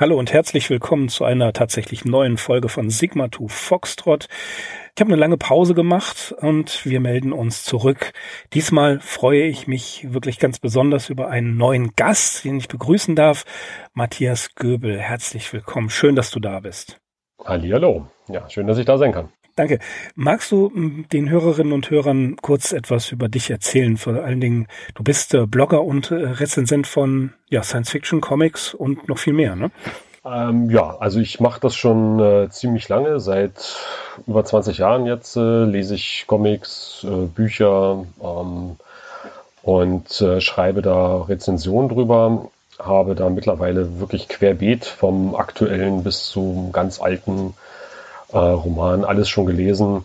[0.00, 4.26] Hallo und herzlich willkommen zu einer tatsächlich neuen Folge von Sigma 2 Foxtrot.
[4.92, 8.12] Ich habe eine lange Pause gemacht und wir melden uns zurück.
[8.54, 13.44] Diesmal freue ich mich wirklich ganz besonders über einen neuen Gast, den ich begrüßen darf.
[13.92, 15.90] Matthias Göbel, herzlich willkommen.
[15.90, 16.98] Schön, dass du da bist.
[17.44, 18.08] Hallo.
[18.26, 19.28] Ja, schön, dass ich da sein kann.
[19.56, 19.78] Danke.
[20.16, 23.96] Magst du hm, den Hörerinnen und Hörern kurz etwas über dich erzählen?
[23.96, 28.74] Vor allen Dingen, du bist äh, Blogger und äh, Rezensent von ja, Science Fiction, Comics
[28.74, 29.70] und noch viel mehr, ne?
[30.24, 33.76] Ähm, ja, also ich mache das schon äh, ziemlich lange, seit
[34.26, 38.76] über 20 Jahren jetzt äh, lese ich Comics, äh, Bücher ähm,
[39.62, 46.72] und äh, schreibe da Rezensionen drüber, habe da mittlerweile wirklich querbeet vom aktuellen bis zum
[46.72, 47.54] ganz alten
[48.34, 50.04] äh, Roman, alles schon gelesen.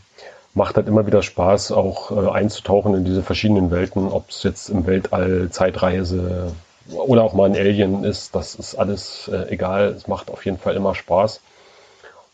[0.54, 4.70] Macht halt immer wieder Spaß, auch äh, einzutauchen in diese verschiedenen Welten, ob es jetzt
[4.70, 6.54] im Weltall, Zeitreise
[6.92, 9.90] oder auch mal ein Alien ist, das ist alles äh, egal.
[9.90, 11.42] Es macht auf jeden Fall immer Spaß.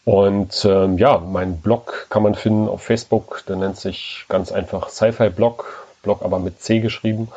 [0.05, 4.89] Und ähm, ja, mein Blog kann man finden auf Facebook, der nennt sich ganz einfach
[4.89, 7.29] Sci-Fi Blog, Blog aber mit C geschrieben.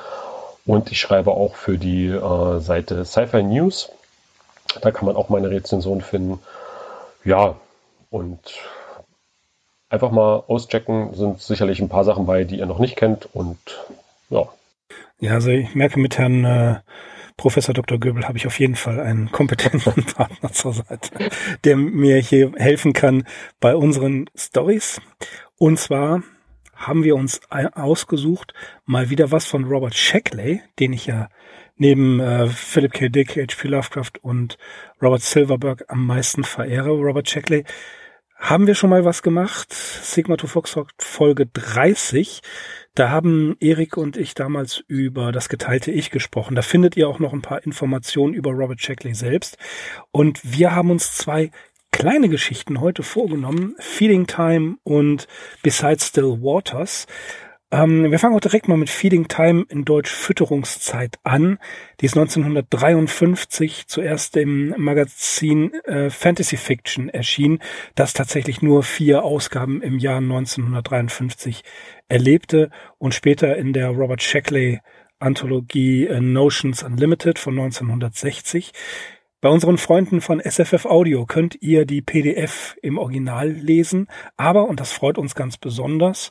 [0.66, 3.90] Und ich schreibe auch für die äh, Seite Sci-Fi News.
[4.82, 6.40] Da kann man auch meine Rezension finden.
[7.24, 7.56] Ja,
[8.10, 8.40] und
[9.88, 13.58] einfach mal auschecken, sind sicherlich ein paar Sachen bei, die ihr noch nicht kennt und
[14.30, 14.48] ja.
[15.20, 16.80] Ja, also ich merke mit Herrn äh,
[17.36, 17.98] Professor Dr.
[17.98, 21.30] Göbel habe ich auf jeden Fall einen kompetenten Partner zur Seite,
[21.64, 23.24] der mir hier helfen kann
[23.60, 25.00] bei unseren Stories.
[25.56, 26.22] Und zwar
[26.78, 28.54] haben wir uns ausgesucht,
[28.86, 31.28] mal wieder was von Robert Shackley, den ich ja
[31.76, 33.08] neben äh, Philip K.
[33.08, 33.68] Dick, H.P.
[33.68, 34.58] Lovecraft und
[35.02, 36.90] Robert Silverberg am meisten verehre.
[36.90, 37.64] Robert Shackley
[38.36, 39.72] haben wir schon mal was gemacht.
[39.72, 42.40] Sigma to Foxtrot Folge 30.
[42.94, 46.54] Da haben Erik und ich damals über das geteilte Ich gesprochen.
[46.54, 49.58] Da findet ihr auch noch ein paar Informationen über Robert Shackley selbst.
[50.12, 51.50] Und wir haben uns zwei
[51.92, 53.74] kleine Geschichten heute vorgenommen.
[53.78, 55.26] Feeding Time und
[55.62, 57.06] Besides Still Waters.
[57.70, 61.58] Ähm, wir fangen auch direkt mal mit Feeding Time in Deutsch Fütterungszeit an.
[62.00, 67.58] Die ist 1953 zuerst im Magazin äh, Fantasy Fiction erschienen,
[67.94, 71.62] das tatsächlich nur vier Ausgaben im Jahr 1953
[72.08, 74.80] erlebte und später in der Robert Shackley
[75.18, 78.72] Anthologie äh, Notions Unlimited von 1960.
[79.40, 84.80] Bei unseren Freunden von SFF Audio könnt ihr die PDF im Original lesen, aber, und
[84.80, 86.30] das freut uns ganz besonders,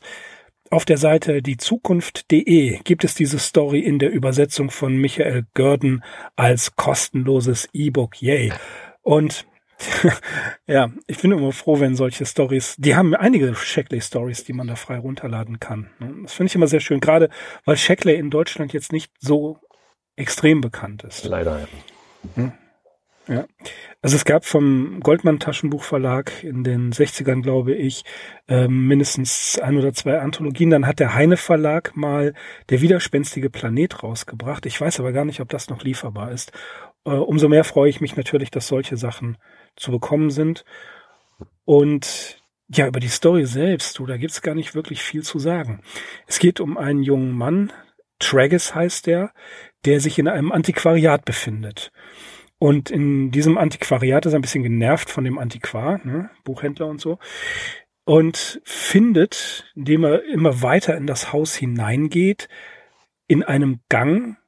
[0.70, 6.04] auf der Seite diezukunft.de gibt es diese Story in der Übersetzung von Michael Görden
[6.36, 8.20] als kostenloses E-Book.
[8.20, 8.52] Yay.
[9.00, 9.46] Und
[10.66, 14.76] ja, ich bin immer froh, wenn solche Stories, die haben einige Shackley-Stories, die man da
[14.76, 15.88] frei runterladen kann.
[16.24, 17.30] Das finde ich immer sehr schön, gerade
[17.64, 19.58] weil Shackley in Deutschland jetzt nicht so
[20.16, 21.24] extrem bekannt ist.
[21.24, 21.68] Leider, ja.
[22.34, 22.52] Hm.
[23.28, 23.46] Ja.
[24.00, 28.04] Also es gab vom Goldmann Taschenbuchverlag in den 60ern, glaube ich,
[28.48, 30.70] äh, mindestens ein oder zwei Anthologien.
[30.70, 32.32] Dann hat der Heine Verlag mal
[32.70, 34.64] Der widerspenstige Planet rausgebracht.
[34.66, 36.52] Ich weiß aber gar nicht, ob das noch lieferbar ist.
[37.04, 39.36] Äh, umso mehr freue ich mich natürlich, dass solche Sachen
[39.76, 40.64] zu bekommen sind.
[41.64, 45.82] Und ja, über die Story selbst, du, da gibt's gar nicht wirklich viel zu sagen.
[46.26, 47.72] Es geht um einen jungen Mann,
[48.18, 49.32] Tragus heißt der,
[49.84, 51.92] der sich in einem Antiquariat befindet.
[52.58, 57.00] Und in diesem Antiquariat ist er ein bisschen genervt von dem Antiquar, ne, Buchhändler und
[57.00, 57.18] so.
[58.04, 62.48] Und findet, indem er immer weiter in das Haus hineingeht,
[63.26, 64.38] in einem Gang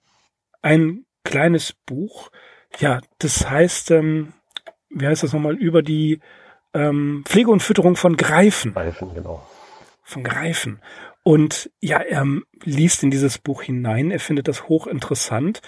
[0.63, 2.31] ein kleines Buch.
[2.79, 4.33] Ja, das heißt, ähm,
[4.89, 6.21] wie heißt das nochmal, über die
[6.75, 8.73] ähm, Pflege und Fütterung von Greifen.
[8.73, 9.47] Greifen, genau.
[10.03, 10.81] Von Greifen.
[11.23, 12.27] Und ja, er
[12.65, 15.61] liest in dieses Buch hinein, er findet das hochinteressant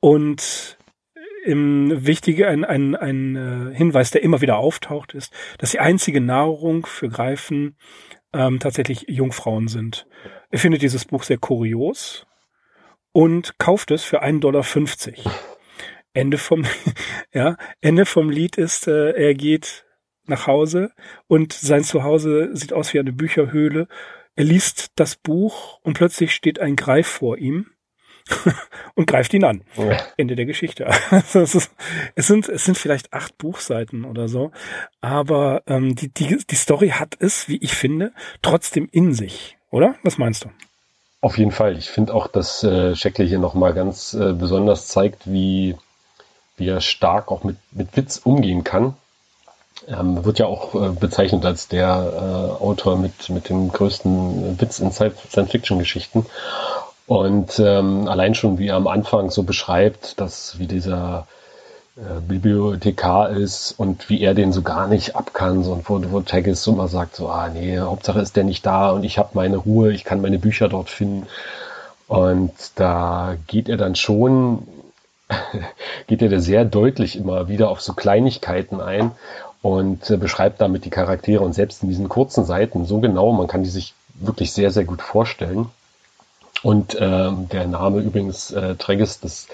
[0.00, 0.77] und
[1.44, 6.20] im wichtige ein, ein, ein äh, Hinweis, der immer wieder auftaucht, ist, dass die einzige
[6.20, 7.76] Nahrung für Greifen
[8.32, 10.06] ähm, tatsächlich Jungfrauen sind.
[10.50, 12.26] Er findet dieses Buch sehr kurios
[13.12, 14.64] und kauft es für 1,50 Dollar.
[16.12, 16.64] Ende vom,
[17.32, 19.86] ja, Ende vom Lied ist, äh, er geht
[20.26, 20.92] nach Hause
[21.26, 23.88] und sein Zuhause sieht aus wie eine Bücherhöhle.
[24.34, 27.70] Er liest das Buch und plötzlich steht ein Greif vor ihm
[28.94, 29.62] und greift ihn an.
[29.76, 29.96] Ja.
[30.16, 30.88] Ende der Geschichte.
[31.10, 31.70] Also es, ist,
[32.14, 34.52] es, sind, es sind vielleicht acht Buchseiten oder so,
[35.00, 39.94] aber ähm, die, die, die Story hat es, wie ich finde, trotzdem in sich, oder?
[40.02, 40.50] Was meinst du?
[41.20, 41.76] Auf jeden Fall.
[41.76, 45.76] Ich finde auch, dass äh, Scheckle hier nochmal ganz äh, besonders zeigt, wie,
[46.56, 48.94] wie er stark auch mit, mit Witz umgehen kann.
[49.88, 54.78] Ähm, wird ja auch äh, bezeichnet als der äh, Autor mit, mit dem größten Witz
[54.78, 56.26] in Science-Fiction-Geschichten.
[57.08, 61.26] Und ähm, allein schon, wie er am Anfang so beschreibt, dass wie dieser
[61.96, 66.02] äh, Bibliothekar ist und wie er den so gar nicht ab kann, so, und wo,
[66.12, 69.16] wo Taggis so immer sagt, so, ah nee, Hauptsache ist der nicht da und ich
[69.16, 71.26] habe meine Ruhe, ich kann meine Bücher dort finden.
[72.08, 74.68] Und da geht er dann schon,
[76.08, 79.12] geht er da sehr deutlich immer wieder auf so Kleinigkeiten ein
[79.62, 83.46] und äh, beschreibt damit die Charaktere und selbst in diesen kurzen Seiten so genau, man
[83.46, 85.70] kann die sich wirklich sehr, sehr gut vorstellen.
[86.62, 89.46] Und ähm, der Name übrigens äh, Treggis, das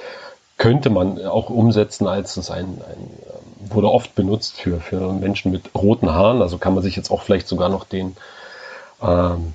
[0.56, 5.50] könnte man auch umsetzen als es ein, ein ähm, wurde oft benutzt für, für Menschen
[5.50, 6.42] mit roten Haaren.
[6.42, 8.16] Also kann man sich jetzt auch vielleicht sogar noch den
[9.02, 9.54] ähm,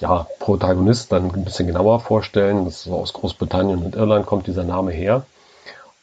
[0.00, 2.64] ja, Protagonist dann ein bisschen genauer vorstellen.
[2.64, 5.24] Das ist aus Großbritannien und Irland kommt dieser Name her.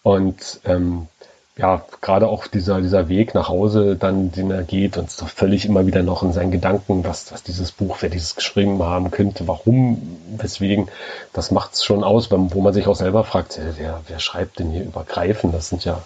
[0.03, 1.07] Und ähm,
[1.57, 5.65] ja, gerade auch dieser, dieser Weg nach Hause, dann, den er geht und so völlig
[5.65, 9.47] immer wieder noch in seinen Gedanken, was, was dieses Buch, wer dieses geschrieben haben könnte,
[9.47, 10.89] warum, weswegen,
[11.31, 14.71] das macht es schon aus, wo man sich auch selber fragt, wer, wer schreibt denn
[14.71, 15.53] hier übergreifend?
[15.53, 16.01] Das sind ja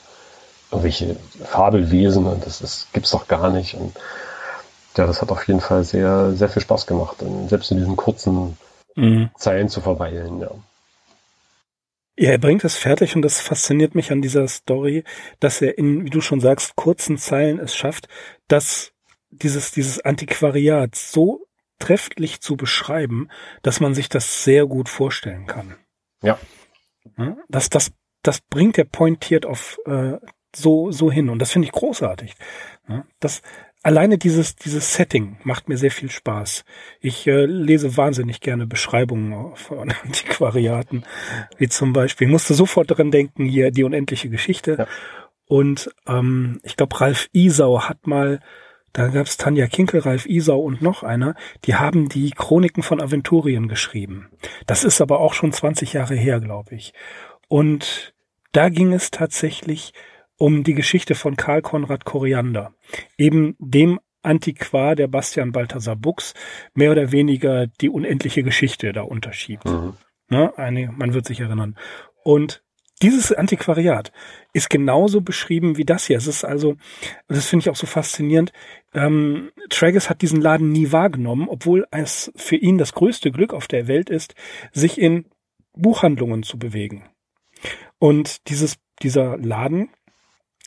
[0.72, 3.74] irgendwelche Fabelwesen und das ist, gibt's doch gar nicht.
[3.74, 3.96] Und
[4.98, 7.18] ja, das hat auf jeden Fall sehr, sehr viel Spaß gemacht,
[7.48, 8.56] selbst in diesen kurzen
[8.96, 9.32] mhm.
[9.36, 10.52] Zeilen zu verweilen, ja.
[12.22, 15.06] Ja, er bringt es fertig und das fasziniert mich an dieser Story,
[15.40, 18.10] dass er in, wie du schon sagst, kurzen Zeilen es schafft,
[18.50, 18.92] dass
[19.30, 21.48] dieses, dieses Antiquariat so
[21.80, 23.30] trefflich zu beschreiben,
[23.62, 25.78] dass man sich das sehr gut vorstellen kann.
[26.22, 26.38] Ja.
[27.48, 30.18] Das, das, das bringt er pointiert auf äh,
[30.54, 32.36] so, so hin und das finde ich großartig.
[33.22, 33.42] Das,
[33.84, 36.66] alleine dieses, dieses Setting macht mir sehr viel Spaß.
[37.00, 41.04] Ich äh, lese wahnsinnig gerne Beschreibungen von Antiquariaten,
[41.58, 44.76] wie zum Beispiel, ich musste sofort daran denken, hier die unendliche Geschichte.
[44.80, 44.88] Ja.
[45.46, 48.40] Und ähm, ich glaube, Ralf Isau hat mal,
[48.94, 51.36] da gab es Tanja Kinkel, Ralf Isau und noch einer,
[51.66, 54.30] die haben die Chroniken von Aventurien geschrieben.
[54.68, 56.94] Das ist aber auch schon 20 Jahre her, glaube ich.
[57.48, 58.14] Und
[58.52, 59.94] da ging es tatsächlich
[60.40, 62.74] um die Geschichte von Karl Konrad Koriander,
[63.18, 66.34] eben dem Antiquar der Bastian Balthasar Buchs
[66.74, 69.66] mehr oder weniger die unendliche Geschichte da unterschiebt.
[69.66, 69.94] Mhm.
[70.30, 71.76] Ne, eine, man wird sich erinnern.
[72.24, 72.64] Und
[73.02, 74.12] dieses Antiquariat
[74.54, 76.18] ist genauso beschrieben wie das hier.
[76.18, 76.76] Es ist also,
[77.28, 78.52] das finde ich auch so faszinierend.
[78.94, 83.68] Ähm, Tragus hat diesen Laden nie wahrgenommen, obwohl es für ihn das größte Glück auf
[83.68, 84.36] der Welt ist,
[84.72, 85.26] sich in
[85.74, 87.10] Buchhandlungen zu bewegen.
[88.00, 89.90] Und dieses, dieser Laden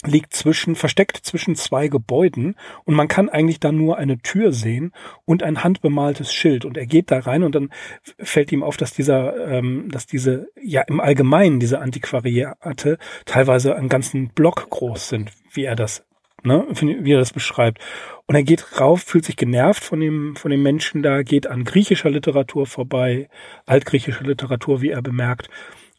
[0.05, 4.93] liegt zwischen, versteckt zwischen zwei Gebäuden und man kann eigentlich da nur eine Tür sehen
[5.25, 7.71] und ein handbemaltes Schild und er geht da rein und dann
[8.19, 13.89] fällt ihm auf, dass dieser, ähm, dass diese, ja im Allgemeinen diese Antiquariate teilweise einen
[13.89, 16.05] ganzen Block groß sind, wie er das,
[16.43, 17.79] ne, wie er das beschreibt.
[18.27, 21.65] Und er geht rauf, fühlt sich genervt von dem, von dem Menschen da, geht an
[21.65, 23.29] griechischer Literatur vorbei,
[23.67, 25.49] altgriechischer Literatur, wie er bemerkt.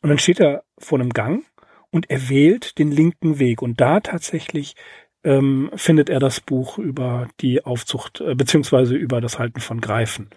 [0.02, 1.46] Und dann steht er vor einem Gang
[1.94, 3.62] und er wählt den linken Weg.
[3.62, 4.76] Und da tatsächlich
[5.24, 10.32] ähm, findet er das Buch über die Aufzucht äh, beziehungsweise über das Halten von Greifen.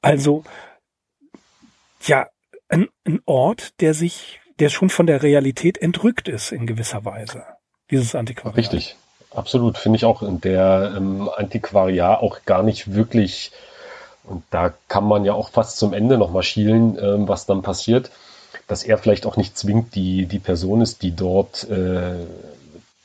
[0.00, 0.44] Also
[2.06, 2.28] ja,
[2.68, 7.42] ein, ein Ort, der sich, der schon von der Realität entrückt ist in gewisser Weise.
[7.90, 8.56] Dieses Antiquariat.
[8.56, 8.96] Richtig,
[9.32, 9.78] absolut.
[9.78, 13.50] Finde ich auch in der ähm, Antiquariat auch gar nicht wirklich.
[14.22, 17.62] Und da kann man ja auch fast zum Ende noch mal schielen, ähm, was dann
[17.62, 18.12] passiert
[18.66, 22.14] dass er vielleicht auch nicht zwingend die, die Person ist, die dort äh,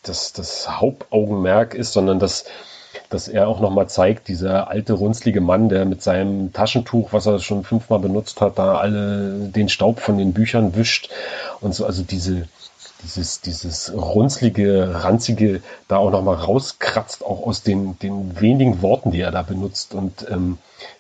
[0.04, 2.46] das, das Hauptaugenmerk ist, sondern dass,
[3.10, 7.40] dass er auch nochmal zeigt, dieser alte, runzlige Mann, der mit seinem Taschentuch, was er
[7.40, 11.10] schon fünfmal benutzt hat, da alle den Staub von den Büchern wischt
[11.62, 12.48] und so, also diese,
[13.04, 19.22] dieses, dieses runzlige, ranzige da auch nochmal rauskratzt, auch aus den, den wenigen Worten, die
[19.22, 19.94] er da benutzt.
[19.94, 20.58] Und ähm,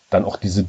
[0.10, 0.66] dann auch diese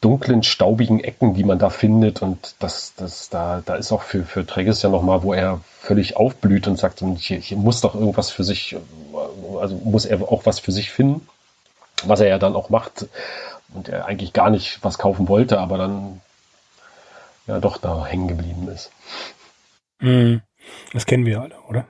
[0.00, 2.22] dunklen, staubigen Ecken, die man da findet.
[2.22, 6.16] Und das, das, da, da ist auch für, für Träges ja nochmal, wo er völlig
[6.16, 8.76] aufblüht und sagt, hier, hier muss doch irgendwas für sich,
[9.60, 11.26] also muss er auch was für sich finden,
[12.04, 13.06] was er ja dann auch macht.
[13.74, 16.20] Und er eigentlich gar nicht was kaufen wollte, aber dann
[17.46, 18.90] ja doch da hängen geblieben ist.
[20.00, 20.42] Mhm.
[20.92, 21.86] Das kennen wir alle, oder?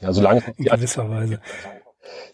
[0.00, 1.40] ja, solange in gewisser Weise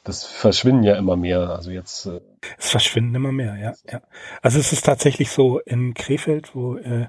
[0.04, 1.50] das verschwinden ja immer mehr.
[1.50, 2.06] Also jetzt.
[2.06, 2.20] Äh
[2.58, 4.02] es verschwinden immer mehr, ja, ja.
[4.42, 7.08] Also es ist tatsächlich so in Krefeld, wo äh,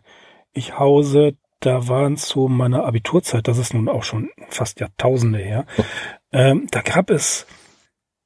[0.54, 5.66] ich hause, da waren zu meiner Abiturzeit, das ist nun auch schon fast Jahrtausende her,
[6.32, 7.46] ähm, da gab es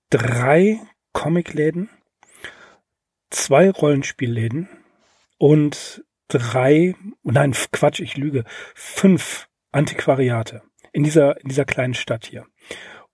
[0.10, 0.80] drei
[1.13, 1.89] Comicläden,
[3.30, 4.70] zwei Rollenspielläden
[5.38, 10.62] und drei, nein, Quatsch, ich lüge, fünf Antiquariate
[10.92, 12.46] in dieser, in dieser kleinen Stadt hier.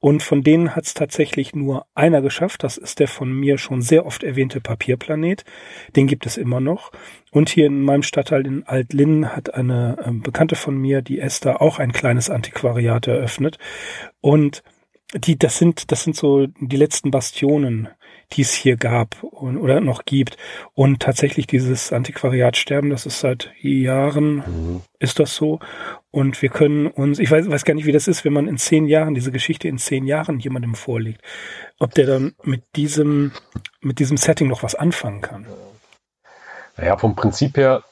[0.01, 2.63] Und von denen hat es tatsächlich nur einer geschafft.
[2.63, 5.45] Das ist der von mir schon sehr oft erwähnte Papierplanet.
[5.95, 6.91] Den gibt es immer noch.
[7.31, 11.61] Und hier in meinem Stadtteil in Altlinn hat eine äh, Bekannte von mir, die Esther,
[11.61, 13.59] auch ein kleines Antiquariat eröffnet.
[14.21, 14.63] Und
[15.13, 17.87] die, das sind, das sind so die letzten Bastionen
[18.33, 20.37] die es hier gab und, oder noch gibt.
[20.73, 24.81] Und tatsächlich dieses Antiquariatsterben, das ist seit Jahren, mhm.
[24.99, 25.59] ist das so.
[26.11, 28.57] Und wir können uns, ich weiß, weiß gar nicht, wie das ist, wenn man in
[28.57, 31.21] zehn Jahren, diese Geschichte in zehn Jahren jemandem vorlegt,
[31.79, 33.31] ob der dann mit diesem,
[33.81, 35.45] mit diesem Setting noch was anfangen kann.
[36.77, 37.83] Naja, vom Prinzip her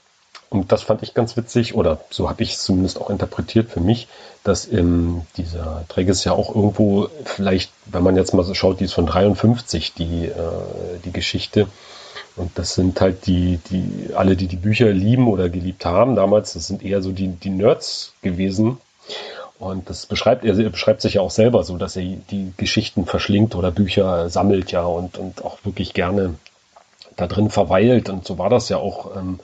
[0.49, 3.81] und das fand ich ganz witzig, oder so habe ich es zumindest auch interpretiert für
[3.81, 4.07] mich,
[4.43, 8.79] dass ähm, dieser Träger ist ja auch irgendwo, vielleicht, wenn man jetzt mal so schaut,
[8.79, 10.33] die ist von 53, die, äh,
[11.05, 11.67] die Geschichte.
[12.35, 16.53] Und das sind halt die, die, alle, die die Bücher lieben oder geliebt haben damals,
[16.53, 18.77] das sind eher so die, die Nerds gewesen.
[19.59, 23.05] Und das beschreibt er, er beschreibt sich ja auch selber so, dass er die Geschichten
[23.05, 26.35] verschlingt oder Bücher sammelt ja und, und auch wirklich gerne
[27.17, 28.09] da drin verweilt.
[28.09, 29.15] Und so war das ja auch.
[29.15, 29.39] Ähm,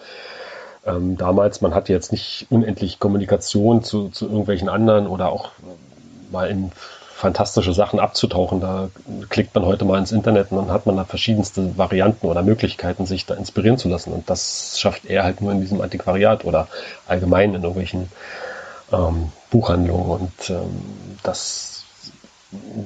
[0.86, 5.52] ähm, damals, man hatte jetzt nicht unendlich Kommunikation zu, zu irgendwelchen anderen oder auch
[6.32, 6.72] mal in
[7.16, 8.60] fantastische Sachen abzutauchen.
[8.60, 8.90] Da
[9.30, 13.06] klickt man heute mal ins Internet und dann hat man da verschiedenste Varianten oder Möglichkeiten,
[13.06, 14.12] sich da inspirieren zu lassen.
[14.12, 16.68] Und das schafft er halt nur in diesem Antiquariat oder
[17.08, 18.12] allgemein in irgendwelchen
[18.92, 20.10] ähm, Buchhandlungen.
[20.10, 21.86] Und ähm, das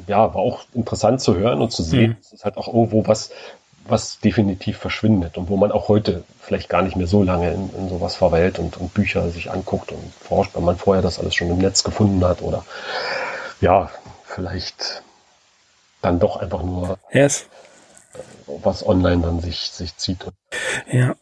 [0.08, 2.12] ja, war auch interessant zu hören und zu sehen.
[2.12, 2.18] Mhm.
[2.22, 3.32] Es ist halt auch irgendwo was,
[3.89, 7.69] was definitiv verschwindet und wo man auch heute vielleicht gar nicht mehr so lange in,
[7.75, 11.36] in sowas verweilt und, und, Bücher sich anguckt und forscht, weil man vorher das alles
[11.36, 12.65] schon im Netz gefunden hat oder
[13.62, 13.91] ja,
[14.25, 15.03] vielleicht
[16.01, 17.48] dann doch einfach nur yes.
[18.48, 20.25] was online dann sich, sich zieht.
[20.91, 21.15] Ja.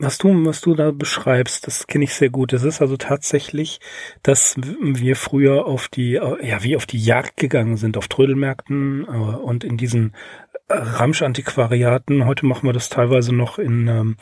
[0.00, 2.52] Was du, was du da beschreibst, das kenne ich sehr gut.
[2.52, 3.80] Es ist also tatsächlich,
[4.22, 9.10] dass wir früher auf die, ja, wie auf die Jagd gegangen sind, auf Trödelmärkten äh,
[9.10, 10.14] und in diesen
[10.68, 12.26] Ramsch-Antiquariaten.
[12.26, 14.16] Heute machen wir das teilweise noch in, ähm,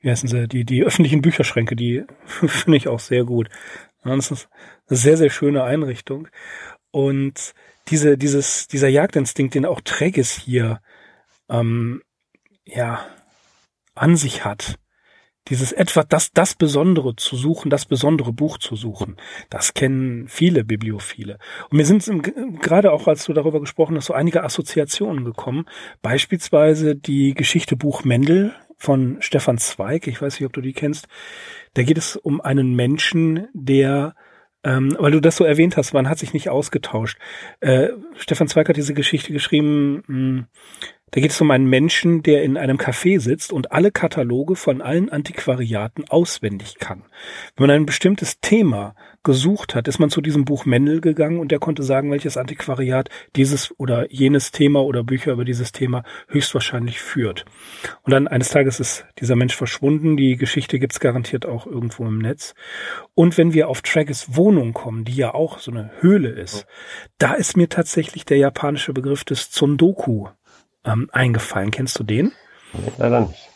[0.00, 3.50] wie heißen sie, die, die öffentlichen Bücherschränke, die finde ich auch sehr gut.
[4.04, 4.48] das ist
[4.88, 6.28] eine sehr, sehr schöne Einrichtung.
[6.90, 7.52] Und
[7.88, 10.80] diese, dieses, dieser Jagdinstinkt, den auch Träges hier,
[11.50, 12.02] ähm,
[12.64, 13.04] ja,
[13.94, 14.78] an sich hat,
[15.48, 19.16] dieses etwa das, das Besondere zu suchen, das besondere Buch zu suchen,
[19.50, 21.38] das kennen viele Bibliophile.
[21.70, 22.22] Und mir sind
[22.60, 25.66] gerade auch, als du darüber gesprochen hast, so einige Assoziationen gekommen.
[26.02, 30.06] Beispielsweise die Geschichte Buch Mendel von Stefan Zweig.
[30.06, 31.08] Ich weiß nicht, ob du die kennst.
[31.74, 34.14] Da geht es um einen Menschen, der
[34.64, 37.18] ähm, weil du das so erwähnt hast, man hat sich nicht ausgetauscht.
[37.60, 40.46] Äh, Stefan Zweig hat diese Geschichte geschrieben, mh, hm,
[41.10, 44.82] da geht es um einen Menschen, der in einem Café sitzt und alle Kataloge von
[44.82, 47.04] allen Antiquariaten auswendig kann.
[47.56, 51.50] Wenn man ein bestimmtes Thema gesucht hat, ist man zu diesem Buch Mendel gegangen und
[51.50, 57.00] der konnte sagen, welches Antiquariat dieses oder jenes Thema oder Bücher über dieses Thema höchstwahrscheinlich
[57.00, 57.44] führt.
[58.02, 60.16] Und dann eines Tages ist dieser Mensch verschwunden.
[60.16, 62.54] Die Geschichte gibt's garantiert auch irgendwo im Netz.
[63.14, 66.66] Und wenn wir auf Traggis Wohnung kommen, die ja auch so eine Höhle ist,
[67.18, 70.28] da ist mir tatsächlich der japanische Begriff des Tsundoku
[70.84, 71.70] ähm, eingefallen.
[71.70, 72.32] Kennst du den?
[72.98, 73.48] Leider nicht.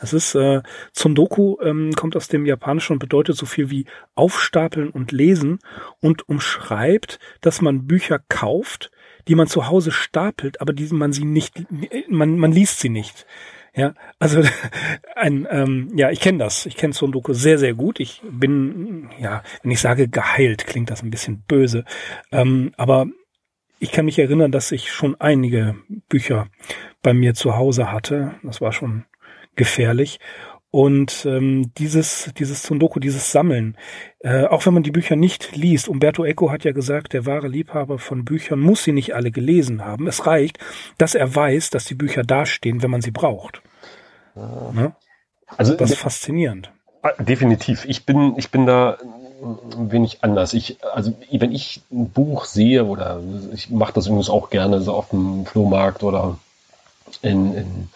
[0.00, 0.62] Das ist äh,
[0.94, 5.58] Tsundoku ähm, kommt aus dem Japanischen und bedeutet so viel wie aufstapeln und lesen
[6.00, 8.90] und umschreibt, dass man Bücher kauft,
[9.26, 11.66] die man zu Hause stapelt, aber die man sie nicht,
[12.08, 13.26] man man liest sie nicht.
[13.74, 14.42] Ja, also
[15.16, 16.66] ein, ähm, ja, ich kenne das.
[16.66, 18.00] Ich kenne Tsundoku sehr, sehr gut.
[18.00, 21.84] Ich bin, ja, wenn ich sage geheilt, klingt das ein bisschen böse.
[22.32, 23.06] Ähm, aber
[23.78, 25.76] ich kann mich erinnern, dass ich schon einige
[26.08, 26.48] Bücher
[27.02, 28.34] bei mir zu Hause hatte.
[28.42, 29.04] Das war schon
[29.56, 30.18] gefährlich.
[30.70, 33.78] Und ähm, dieses, dieses Tsundoku, dieses Sammeln,
[34.20, 37.48] äh, auch wenn man die Bücher nicht liest, Umberto Eco hat ja gesagt, der wahre
[37.48, 40.06] Liebhaber von Büchern muss sie nicht alle gelesen haben.
[40.06, 40.58] Es reicht,
[40.98, 43.62] dass er weiß, dass die Bücher dastehen, wenn man sie braucht.
[44.36, 44.72] Ja.
[44.74, 44.96] Ne?
[45.56, 46.70] Also das ist faszinierend.
[47.00, 47.86] Ah, definitiv.
[47.86, 48.98] Ich bin, ich bin da
[49.42, 50.52] ein wenig anders.
[50.52, 53.20] Ich, also wenn ich ein Buch sehe oder
[53.54, 56.38] ich mache das übrigens auch gerne so auf dem Flohmarkt oder
[57.22, 57.88] in, in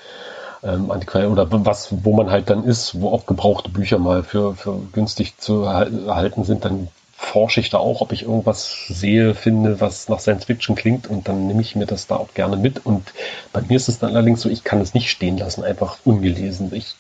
[0.63, 4.55] ähm, Antiquariat oder was, wo man halt dann ist, wo auch gebrauchte Bücher mal für,
[4.55, 6.89] für günstig zu erhalten sind, dann
[7.23, 11.29] forsche ich da auch, ob ich irgendwas sehe, finde, was nach Science Fiction klingt und
[11.29, 12.85] dann nehme ich mir das da auch gerne mit.
[12.85, 13.13] Und
[13.53, 16.75] bei mir ist es dann allerdings so, ich kann es nicht stehen lassen, einfach ungelesen.
[16.75, 16.97] Ich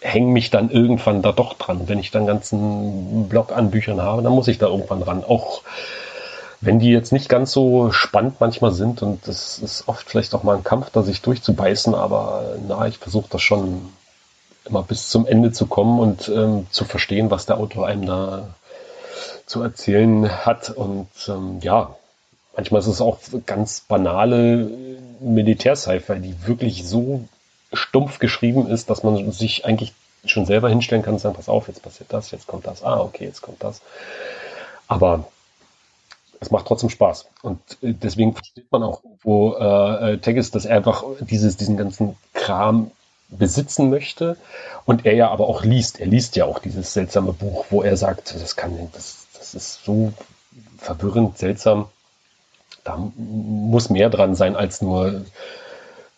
[0.00, 1.82] hänge mich dann irgendwann da doch dran.
[1.86, 5.24] Wenn ich dann ganzen Block an Büchern habe, dann muss ich da irgendwann ran.
[5.24, 5.62] Auch
[6.60, 10.42] wenn die jetzt nicht ganz so spannend manchmal sind und es ist oft vielleicht auch
[10.42, 13.90] mal ein Kampf, da sich durchzubeißen, aber na, ich versuche das schon
[14.66, 18.48] immer bis zum Ende zu kommen und ähm, zu verstehen, was der Autor einem da
[19.46, 20.70] zu erzählen hat.
[20.70, 21.96] Und ähm, ja,
[22.54, 24.70] manchmal ist es auch ganz banale
[25.20, 27.24] Militär-Sci-Fi, die wirklich so
[27.72, 29.92] stumpf geschrieben ist, dass man sich eigentlich
[30.24, 33.00] schon selber hinstellen kann und sagen, pass auf, jetzt passiert das, jetzt kommt das, ah,
[33.00, 33.80] okay, jetzt kommt das.
[34.86, 35.24] Aber
[36.40, 37.26] es macht trotzdem Spaß.
[37.42, 42.16] Und äh, deswegen versteht man auch, wo äh, Teggis, dass er einfach dieses, diesen ganzen
[42.34, 42.90] Kram
[43.28, 44.36] besitzen möchte
[44.86, 46.00] und er ja aber auch liest.
[46.00, 49.84] Er liest ja auch dieses seltsame Buch, wo er sagt, das kann, das, das ist
[49.84, 50.12] so
[50.78, 51.86] verwirrend, seltsam.
[52.82, 55.22] Da muss mehr dran sein als nur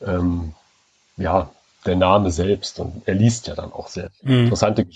[0.01, 0.55] ähm,
[1.17, 1.51] ja,
[1.87, 2.79] der Name selbst.
[2.79, 4.45] Und er liest ja dann auch sehr mhm.
[4.45, 4.87] interessante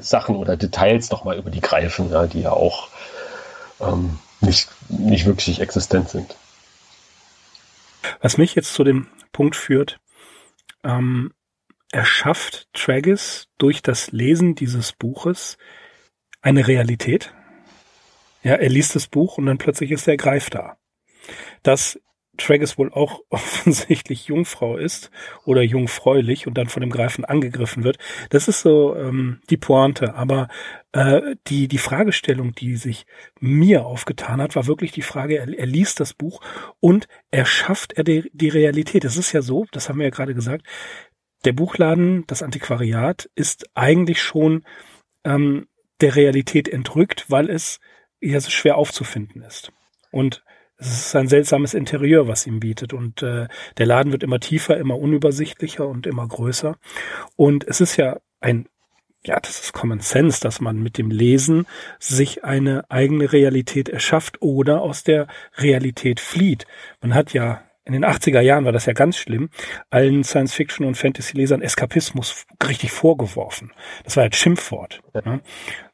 [0.00, 2.88] Sachen oder Details nochmal über die Greifen, ja, die ja auch
[3.80, 6.36] ähm, nicht, nicht wirklich existent sind.
[8.20, 9.98] Was mich jetzt zu dem Punkt führt,
[10.84, 11.32] ähm,
[11.90, 15.56] erschafft Traggis durch das Lesen dieses Buches
[16.40, 17.34] eine Realität.
[18.42, 20.76] Ja, er liest das Buch und dann plötzlich ist der Greif da.
[21.62, 22.00] Das
[22.36, 25.10] Traggis wohl auch offensichtlich Jungfrau ist
[25.44, 27.98] oder jungfräulich und dann von dem Greifen angegriffen wird.
[28.30, 30.14] Das ist so ähm, die Pointe.
[30.14, 30.48] Aber
[30.92, 33.06] äh, die, die Fragestellung, die sich
[33.40, 36.40] mir aufgetan hat, war wirklich die Frage, er, er liest das Buch
[36.80, 39.04] und erschafft er die, die Realität.
[39.04, 40.66] Es ist ja so, das haben wir ja gerade gesagt,
[41.44, 44.64] der Buchladen, das Antiquariat, ist eigentlich schon
[45.24, 45.68] ähm,
[46.00, 47.80] der Realität entrückt, weil es
[48.20, 49.72] ja so schwer aufzufinden ist.
[50.10, 50.44] Und
[50.78, 52.92] es ist ein seltsames Interieur, was ihm bietet.
[52.92, 56.76] Und äh, der Laden wird immer tiefer, immer unübersichtlicher und immer größer.
[57.36, 58.68] Und es ist ja ein,
[59.24, 61.66] ja, das ist Common Sense, dass man mit dem Lesen
[61.98, 66.66] sich eine eigene Realität erschafft oder aus der Realität flieht.
[67.00, 69.48] Man hat ja in den 80er Jahren war das ja ganz schlimm,
[69.90, 73.72] allen Science-Fiction- und Fantasy-Lesern Eskapismus richtig vorgeworfen.
[74.02, 75.00] Das war ein Schimpfwort.
[75.14, 75.40] Ja.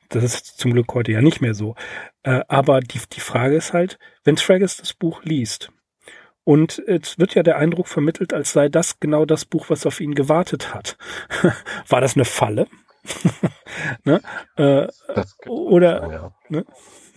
[0.08, 1.74] Das ist zum Glück heute ja nicht mehr so.
[2.22, 5.70] Äh, aber die, die Frage ist halt, wenn Traggis das Buch liest
[6.44, 10.00] und es wird ja der Eindruck vermittelt, als sei das genau das Buch, was auf
[10.00, 10.96] ihn gewartet hat.
[11.88, 12.66] War das eine Falle?
[14.04, 14.20] ne?
[14.56, 14.86] äh,
[15.48, 16.34] oder sein, ja.
[16.48, 16.64] ne?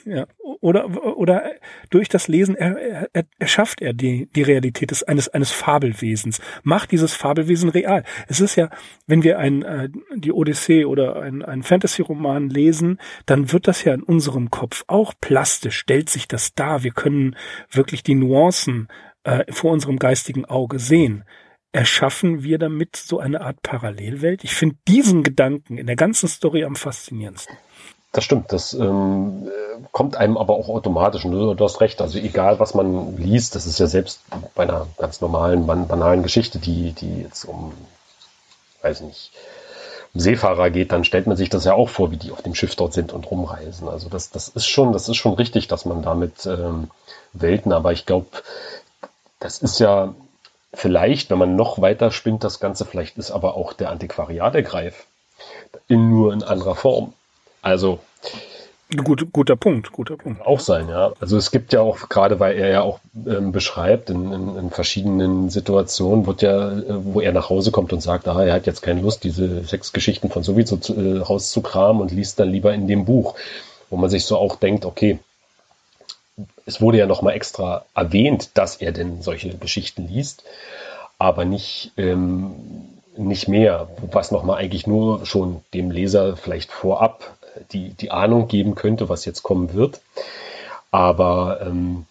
[0.06, 0.28] Ja.
[0.62, 1.52] Oder, oder
[1.90, 6.92] durch das Lesen er, er, erschafft er die, die Realität des, eines, eines Fabelwesens, macht
[6.92, 8.04] dieses Fabelwesen real.
[8.28, 8.70] Es ist ja,
[9.08, 13.94] wenn wir ein, äh, die Odyssee oder ein, ein Fantasy-Roman lesen, dann wird das ja
[13.94, 16.84] in unserem Kopf auch plastisch, stellt sich das dar.
[16.84, 17.36] Wir können
[17.72, 18.88] wirklich die Nuancen
[19.24, 21.26] äh, vor unserem geistigen Auge sehen
[21.76, 24.46] erschaffen wir damit so eine Art Parallelwelt?
[24.46, 27.58] Ich finde diesen Gedanken in der ganzen Story am faszinierendsten.
[28.16, 29.52] Das stimmt, das ähm,
[29.92, 31.24] kommt einem aber auch automatisch.
[31.24, 34.22] Du, du, hast recht, also egal was man liest, das ist ja selbst
[34.56, 37.74] bei einer ganz normalen, banalen Geschichte, die, die jetzt um,
[38.84, 39.32] weiß nicht,
[40.14, 42.56] um Seefahrer geht, dann stellt man sich das ja auch vor, wie die auf dem
[42.56, 43.90] Schiff dort sind und rumreisen.
[43.90, 46.90] Also das, das ist schon, das ist schon richtig, dass man damit ähm,
[47.34, 48.28] Welten, aber ich glaube,
[49.42, 50.16] das ist ja
[50.74, 54.64] vielleicht, wenn man noch weiter spinnt, das Ganze, vielleicht ist aber auch der Antiquariat der
[54.64, 55.06] Greif
[55.90, 57.12] in nur in anderer Form.
[57.66, 58.00] Also
[58.96, 60.46] Gut, guter Punkt, guter Punkt.
[60.46, 61.12] Auch sein, ja.
[61.20, 64.70] Also es gibt ja auch, gerade weil er ja auch ähm, beschreibt, in, in, in,
[64.70, 68.68] verschiedenen Situationen, wird ja, äh, wo er nach Hause kommt und sagt, ah, er hat
[68.68, 72.76] jetzt keine Lust, diese sechs Geschichten von sowieso zu, äh, rauszukramen und liest dann lieber
[72.76, 73.34] in dem Buch,
[73.90, 75.18] wo man sich so auch denkt, okay,
[76.68, 80.44] es wurde ja nochmal extra erwähnt, dass er denn solche Geschichten liest,
[81.18, 82.54] aber nicht, ähm,
[83.18, 87.36] nicht mehr, was nochmal eigentlich nur schon dem Leser vielleicht vorab
[87.72, 90.02] die, die Ahnung geben könnte, was jetzt kommen wird.
[90.92, 92.06] Aber ähm,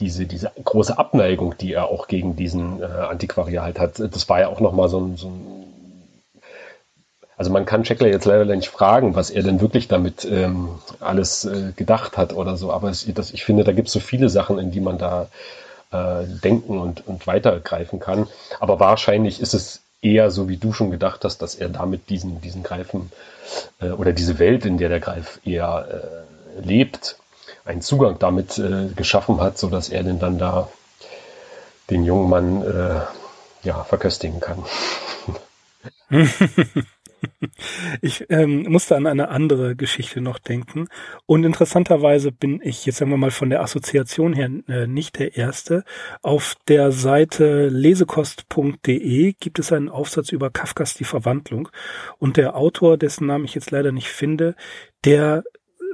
[0.00, 4.48] diese, diese große Abneigung, die er auch gegen diesen äh, Antiquariat hat, das war ja
[4.48, 5.64] auch nochmal so ein, so ein
[7.36, 10.68] also man kann Checkler jetzt leider nicht fragen, was er denn wirklich damit ähm,
[11.00, 14.00] alles äh, gedacht hat oder so, aber es, das, ich finde, da gibt es so
[14.00, 15.28] viele Sachen, in die man da
[15.90, 18.28] äh, denken und, und weitergreifen kann.
[18.60, 22.40] Aber wahrscheinlich ist es eher so, wie du schon gedacht hast, dass er damit diesen,
[22.40, 23.10] diesen Greifen
[23.80, 26.22] äh, oder diese Welt, in der der Greif eher
[26.60, 27.16] äh, lebt,
[27.64, 30.68] einen Zugang damit äh, geschaffen hat, so dass er denn dann da
[31.90, 33.00] den jungen Mann äh,
[33.62, 34.64] ja verköstigen kann.
[38.02, 40.88] Ich ähm, musste an eine andere Geschichte noch denken.
[41.26, 45.36] Und interessanterweise bin ich, jetzt sagen wir mal von der Assoziation her, äh, nicht der
[45.36, 45.84] Erste.
[46.22, 51.68] Auf der Seite lesekost.de gibt es einen Aufsatz über Kafkas Die Verwandlung.
[52.18, 54.54] Und der Autor, dessen Namen ich jetzt leider nicht finde,
[55.04, 55.44] der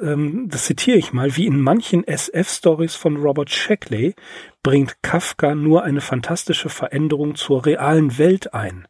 [0.02, 4.14] ähm, das zitiere ich mal, wie in manchen SF-Stories von Robert Shackley
[4.62, 8.86] bringt Kafka nur eine fantastische Veränderung zur realen Welt ein.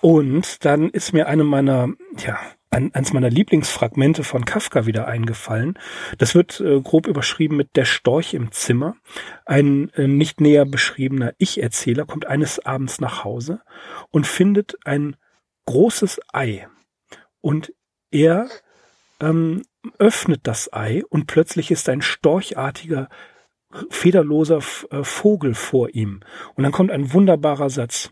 [0.00, 2.38] Und dann ist mir eine meiner ja,
[2.70, 5.78] ein, eins meiner Lieblingsfragmente von Kafka wieder eingefallen.
[6.18, 8.96] Das wird äh, grob überschrieben mit Der Storch im Zimmer.
[9.46, 13.62] Ein äh, nicht näher beschriebener Ich-Erzähler kommt eines Abends nach Hause
[14.10, 15.16] und findet ein
[15.66, 16.68] großes Ei.
[17.40, 17.72] Und
[18.10, 18.48] er
[19.20, 19.62] ähm,
[19.98, 23.08] öffnet das Ei und plötzlich ist ein storchartiger,
[23.90, 24.58] federloser
[24.90, 26.20] äh, Vogel vor ihm.
[26.54, 28.10] Und dann kommt ein wunderbarer Satz.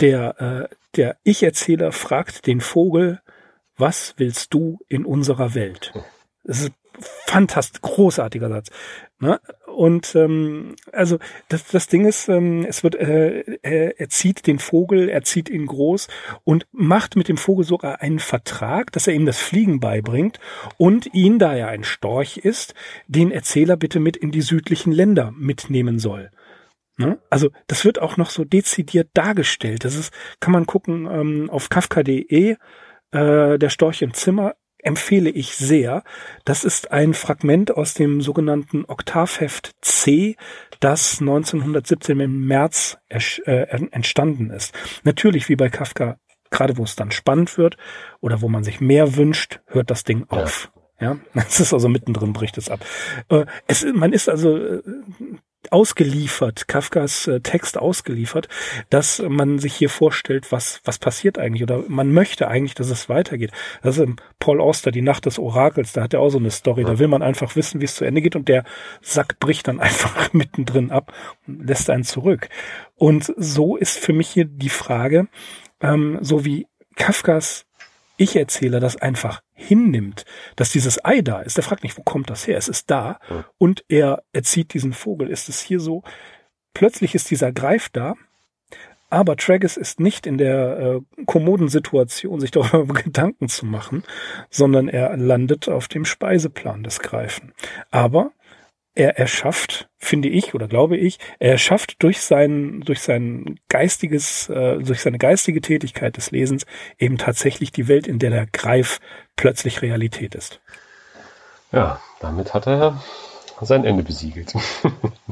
[0.00, 3.20] Der, äh, der Ich-Erzähler fragt den Vogel,
[3.76, 5.92] was willst du in unserer Welt?
[6.44, 6.72] Das ist
[7.26, 8.70] fantastisch, großartiger Satz.
[9.18, 9.40] Ne?
[9.66, 14.58] Und ähm, also das, das Ding ist, ähm, es wird, äh, er, er zieht den
[14.58, 16.08] Vogel, er zieht ihn groß
[16.44, 20.40] und macht mit dem Vogel sogar einen Vertrag, dass er ihm das Fliegen beibringt
[20.78, 22.74] und ihn, da er ein Storch ist,
[23.06, 26.30] den Erzähler bitte mit in die südlichen Länder mitnehmen soll.
[26.96, 27.18] Ne?
[27.30, 29.84] Also das wird auch noch so dezidiert dargestellt.
[29.84, 32.56] Das ist, kann man gucken ähm, auf kafka.de,
[33.10, 34.54] äh, der Storch im Zimmer
[34.86, 36.04] empfehle ich sehr.
[36.44, 40.36] Das ist ein Fragment aus dem sogenannten Oktavheft C,
[40.80, 44.74] das 1917 im März äh, entstanden ist.
[45.02, 46.18] Natürlich wie bei Kafka,
[46.50, 47.76] gerade wo es dann spannend wird
[48.20, 50.70] oder wo man sich mehr wünscht, hört das Ding auf.
[51.00, 52.80] Ja, es ist also mittendrin, bricht es ab.
[53.28, 54.82] Äh, es, man ist also äh,
[55.72, 58.48] ausgeliefert, Kafkas äh, Text ausgeliefert,
[58.90, 63.08] dass man sich hier vorstellt, was, was passiert eigentlich oder man möchte eigentlich, dass es
[63.08, 63.52] weitergeht.
[63.82, 66.84] Das ist Paul Auster, die Nacht des Orakels, da hat er auch so eine Story,
[66.84, 68.64] da will man einfach wissen, wie es zu Ende geht und der
[69.00, 71.12] Sack bricht dann einfach mittendrin ab
[71.46, 72.48] und lässt einen zurück.
[72.94, 75.28] Und so ist für mich hier die Frage,
[75.80, 77.65] ähm, so wie Kafkas
[78.16, 80.24] Ich-Erzähler das einfach hinnimmt,
[80.56, 81.56] dass dieses Ei da ist.
[81.56, 82.56] Der fragt nicht, wo kommt das her?
[82.56, 83.18] Es ist da
[83.58, 85.28] und er erzieht diesen Vogel.
[85.28, 86.02] Ist es hier so?
[86.74, 88.14] Plötzlich ist dieser Greif da,
[89.08, 94.02] aber Tragus ist nicht in der äh, kommoden Situation, sich darüber Gedanken zu machen,
[94.50, 97.52] sondern er landet auf dem Speiseplan des Greifen.
[97.90, 98.32] Aber
[98.96, 104.78] er erschafft, finde ich oder glaube ich, er erschafft durch sein, durch sein geistiges, äh,
[104.78, 106.66] durch seine geistige Tätigkeit des Lesens
[106.98, 108.98] eben tatsächlich die Welt, in der der Greif
[109.36, 110.60] plötzlich Realität ist.
[111.72, 113.02] Ja, damit hat er
[113.60, 114.54] sein Ende besiegelt.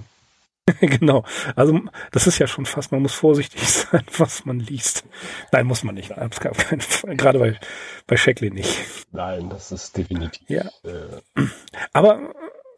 [0.80, 1.24] genau.
[1.56, 1.80] Also
[2.12, 5.04] das ist ja schon fast, man muss vorsichtig sein, was man liest.
[5.52, 6.10] Nein, muss man nicht.
[6.10, 7.58] Gerade bei,
[8.06, 8.78] bei Shackley nicht.
[9.12, 10.48] Nein, das ist definitiv.
[10.48, 10.64] Ja.
[10.84, 11.46] Äh,
[11.92, 12.34] Aber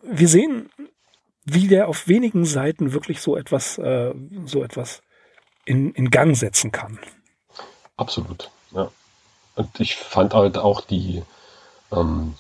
[0.09, 0.71] wir sehen,
[1.45, 4.13] wie der auf wenigen Seiten wirklich so etwas, äh,
[4.45, 5.03] so etwas
[5.65, 6.99] in, in Gang setzen kann.
[7.97, 8.91] Absolut, ja.
[9.55, 11.23] Und ich fand halt auch die,
[11.93, 12.35] ähm,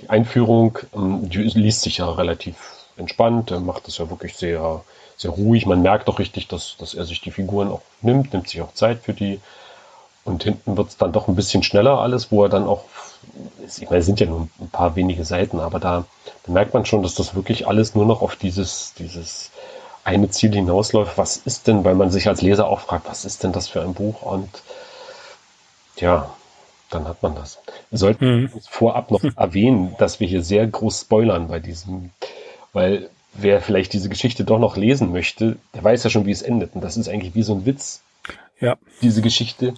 [0.00, 2.56] die Einführung, ähm, die liest sich ja relativ
[2.96, 4.84] entspannt, er macht es ja wirklich sehr,
[5.16, 5.66] sehr ruhig.
[5.66, 8.72] Man merkt doch richtig, dass, dass er sich die Figuren auch nimmt, nimmt sich auch
[8.74, 9.40] Zeit für die.
[10.24, 12.84] Und hinten wird es dann doch ein bisschen schneller alles, wo er dann auch,
[13.66, 16.06] ich meine, es sind ja nur ein paar wenige Seiten, aber da,
[16.46, 19.50] da merkt man schon, dass das wirklich alles nur noch auf dieses, dieses
[20.04, 21.16] eine Ziel hinausläuft.
[21.16, 23.82] Was ist denn, weil man sich als Leser auch fragt, was ist denn das für
[23.82, 24.22] ein Buch?
[24.22, 24.50] Und
[25.96, 26.30] ja,
[26.90, 27.58] dann hat man das.
[27.90, 28.50] Wir sollten mhm.
[28.68, 32.10] vorab noch erwähnen, dass wir hier sehr groß spoilern bei diesem,
[32.72, 36.42] weil wer vielleicht diese Geschichte doch noch lesen möchte, der weiß ja schon, wie es
[36.42, 36.74] endet.
[36.74, 38.02] Und das ist eigentlich wie so ein Witz.
[38.60, 38.76] Ja.
[39.02, 39.74] Diese Geschichte.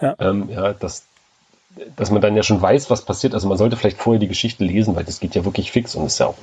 [0.00, 0.14] Ja.
[0.18, 1.04] Ähm, ja, dass,
[1.96, 3.34] dass man dann ja schon weiß, was passiert.
[3.34, 6.06] Also man sollte vielleicht vorher die Geschichte lesen, weil das geht ja wirklich fix und
[6.06, 6.38] ist ja auch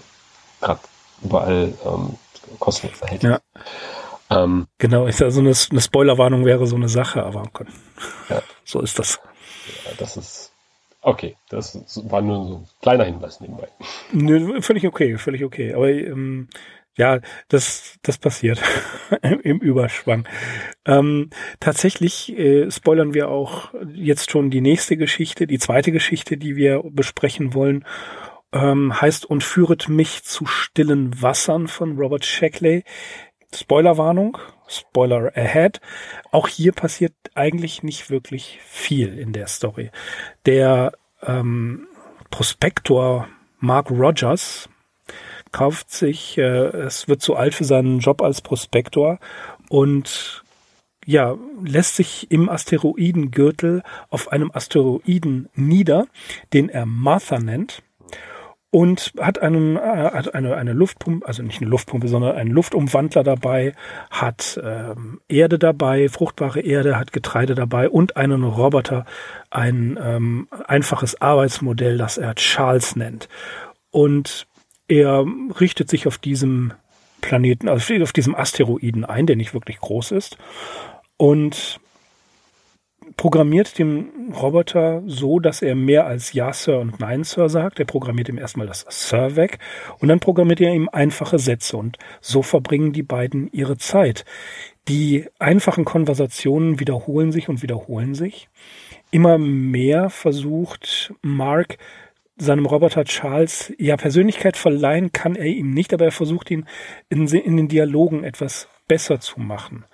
[0.62, 0.80] gerade
[1.24, 2.15] überall ähm,
[2.60, 3.32] kostenlos erhältlich.
[3.32, 4.43] Ja.
[4.43, 7.65] Ähm, genau, ist ja so eine, eine Spoilerwarnung wäre so eine Sache, aber okay.
[8.30, 8.41] ja.
[8.63, 9.19] so ist das.
[9.86, 10.52] Ja, das ist
[11.02, 11.36] okay.
[11.50, 13.67] Das war nur so ein kleiner Hinweis nebenbei.
[14.12, 15.74] Nö, völlig okay, völlig okay.
[15.74, 16.50] Aber ähm,
[16.97, 18.62] ja, das, das passiert
[19.43, 20.27] im Überschwang.
[20.86, 21.29] Ähm,
[21.60, 26.84] tatsächlich äh, spoilern wir auch jetzt schon die nächste Geschichte, die zweite Geschichte, die wir
[26.84, 27.86] besprechen wollen.
[28.53, 32.84] Ähm, heißt und führet mich zu stillen Wassern von Robert Shackley.
[33.53, 35.81] Spoilerwarnung, Spoiler ahead.
[36.31, 39.91] Auch hier passiert eigentlich nicht wirklich viel in der Story.
[40.45, 41.88] Der ähm,
[42.29, 43.27] Prospektor
[43.60, 44.69] Mark Rogers,
[45.55, 49.19] kauft sich, äh, es wird zu alt für seinen Job als Prospektor
[49.69, 50.43] und
[51.05, 56.07] ja, lässt sich im Asteroidengürtel auf einem Asteroiden nieder,
[56.51, 57.83] den er Martha nennt
[58.69, 63.23] und hat einen äh, hat eine eine Luftpumpe, also nicht eine Luftpumpe, sondern einen Luftumwandler
[63.23, 63.71] dabei,
[64.11, 69.05] hat ähm, Erde dabei, fruchtbare Erde, hat Getreide dabei und einen Roboter,
[69.51, 73.29] ein ähm, einfaches Arbeitsmodell, das er Charles nennt.
[73.89, 74.47] Und
[74.88, 75.26] er
[75.60, 76.74] richtet sich auf diesem
[77.21, 80.38] Planeten, also auf diesem Asteroiden ein, der nicht wirklich groß ist.
[81.17, 81.80] Und
[83.17, 87.80] programmiert den Roboter so, dass er mehr als Ja, Sir und Nein, Sir sagt.
[87.80, 89.60] Er programmiert ihm erstmal das Sir weg
[90.00, 94.26] und dann programmiert er ihm einfache Sätze und so verbringen die beiden ihre Zeit.
[94.88, 98.50] Die einfachen Konversationen wiederholen sich und wiederholen sich.
[99.12, 101.78] Immer mehr versucht Mark
[102.38, 106.65] seinem Roboter Charles ja Persönlichkeit verleihen kann er ihm nicht, aber er versucht ihn
[107.10, 109.86] in, in den Dialogen etwas besser zu machen.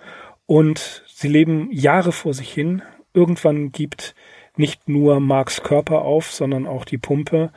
[0.46, 2.82] Und sie leben Jahre vor sich hin.
[3.14, 4.14] Irgendwann gibt
[4.56, 7.52] nicht nur Marks Körper auf, sondern auch die Pumpe.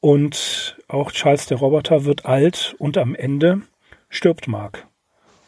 [0.00, 3.62] Und auch Charles der Roboter wird alt und am Ende
[4.08, 4.86] stirbt Mark.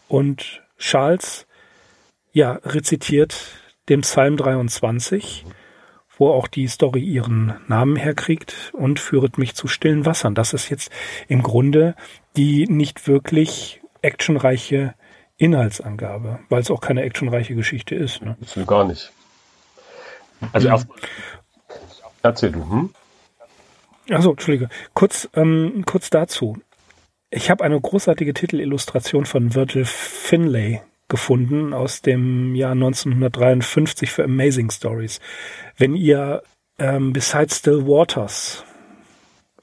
[0.08, 1.46] Und Charles,
[2.32, 3.46] ja, rezitiert
[3.88, 5.44] den Psalm 23
[6.20, 10.34] wo auch die Story ihren Namen herkriegt und führet mich zu stillen Wassern.
[10.34, 10.92] Das ist jetzt
[11.28, 11.96] im Grunde
[12.36, 14.94] die nicht wirklich actionreiche
[15.38, 18.22] Inhaltsangabe, weil es auch keine actionreiche Geschichte ist.
[18.22, 18.36] Ne?
[18.40, 19.10] Das will gar nicht.
[20.52, 20.74] Also mhm.
[20.74, 20.88] erst,
[22.22, 22.70] erzähl du.
[22.70, 22.90] Hm?
[24.10, 24.68] Achso, Entschuldige.
[24.92, 26.58] Kurz, ähm, kurz dazu.
[27.30, 34.70] Ich habe eine großartige Titelillustration von Virgil Finlay gefunden aus dem Jahr 1953 für Amazing
[34.70, 35.20] Stories.
[35.76, 36.42] Wenn ihr
[36.78, 38.64] ähm, Besides Still Waters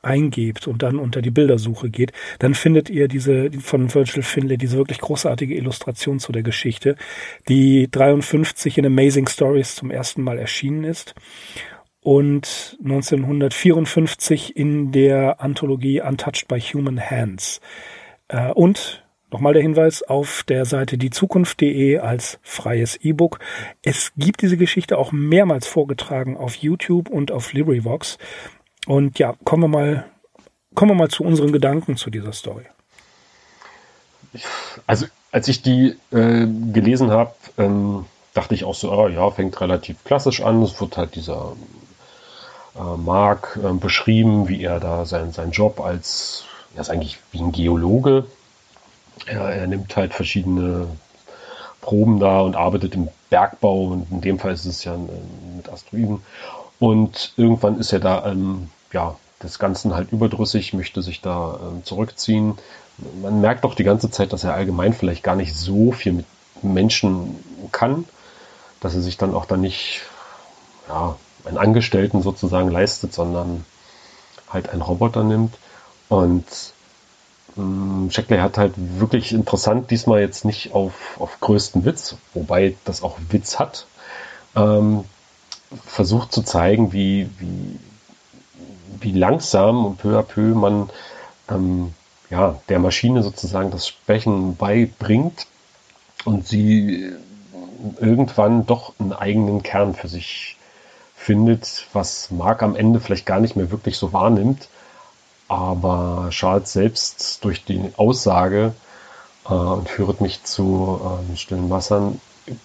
[0.03, 4.77] eingebt und dann unter die Bildersuche geht, dann findet ihr diese von Virgil Finlay, diese
[4.77, 6.95] wirklich großartige Illustration zu der Geschichte,
[7.49, 11.15] die 53 in Amazing Stories zum ersten Mal erschienen ist
[12.01, 17.59] und 1954 in der Anthologie Untouched by Human Hands.
[18.29, 23.39] Äh, und Nochmal der Hinweis auf der Seite diezukunft.de als freies E-Book.
[23.81, 28.17] Es gibt diese Geschichte auch mehrmals vorgetragen auf YouTube und auf LibriVox.
[28.85, 30.05] Und ja, kommen wir mal,
[30.75, 32.63] kommen wir mal zu unseren Gedanken zu dieser Story.
[34.85, 39.59] Also, als ich die äh, gelesen habe, ähm, dachte ich auch so, oh, ja, fängt
[39.59, 40.61] relativ klassisch an.
[40.63, 41.51] Es wird halt dieser
[42.77, 47.39] äh, Mark äh, beschrieben, wie er da sein, sein Job als, er ist eigentlich wie
[47.39, 48.25] ein Geologe
[49.25, 50.87] er, er nimmt halt verschiedene
[51.81, 54.95] Proben da und arbeitet im Bergbau und in dem Fall ist es ja
[55.55, 56.21] mit Asteroiden.
[56.79, 61.83] Und irgendwann ist er da, ähm, ja, des Ganzen halt überdrüssig, möchte sich da ähm,
[61.83, 62.57] zurückziehen.
[63.21, 66.25] Man merkt doch die ganze Zeit, dass er allgemein vielleicht gar nicht so viel mit
[66.61, 67.35] Menschen
[67.71, 68.05] kann,
[68.79, 70.01] dass er sich dann auch da nicht,
[70.87, 73.65] ja, einen Angestellten sozusagen leistet, sondern
[74.49, 75.53] halt einen Roboter nimmt.
[76.09, 76.45] Und
[78.09, 83.17] Shackley hat halt wirklich interessant, diesmal jetzt nicht auf, auf größten Witz, wobei das auch
[83.29, 83.87] Witz hat,
[84.55, 85.03] ähm,
[85.85, 87.79] versucht zu zeigen, wie, wie,
[89.01, 90.89] wie langsam und peu à peu man
[91.49, 91.93] ähm,
[92.29, 95.47] ja, der Maschine sozusagen das Sprechen beibringt
[96.25, 97.11] und sie
[97.99, 100.57] irgendwann doch einen eigenen Kern für sich
[101.15, 104.67] findet, was Mark am Ende vielleicht gar nicht mehr wirklich so wahrnimmt
[105.47, 108.73] aber Charles selbst durch die Aussage
[109.49, 110.99] äh, und führt mich zu
[111.33, 112.19] äh, stillen Wassern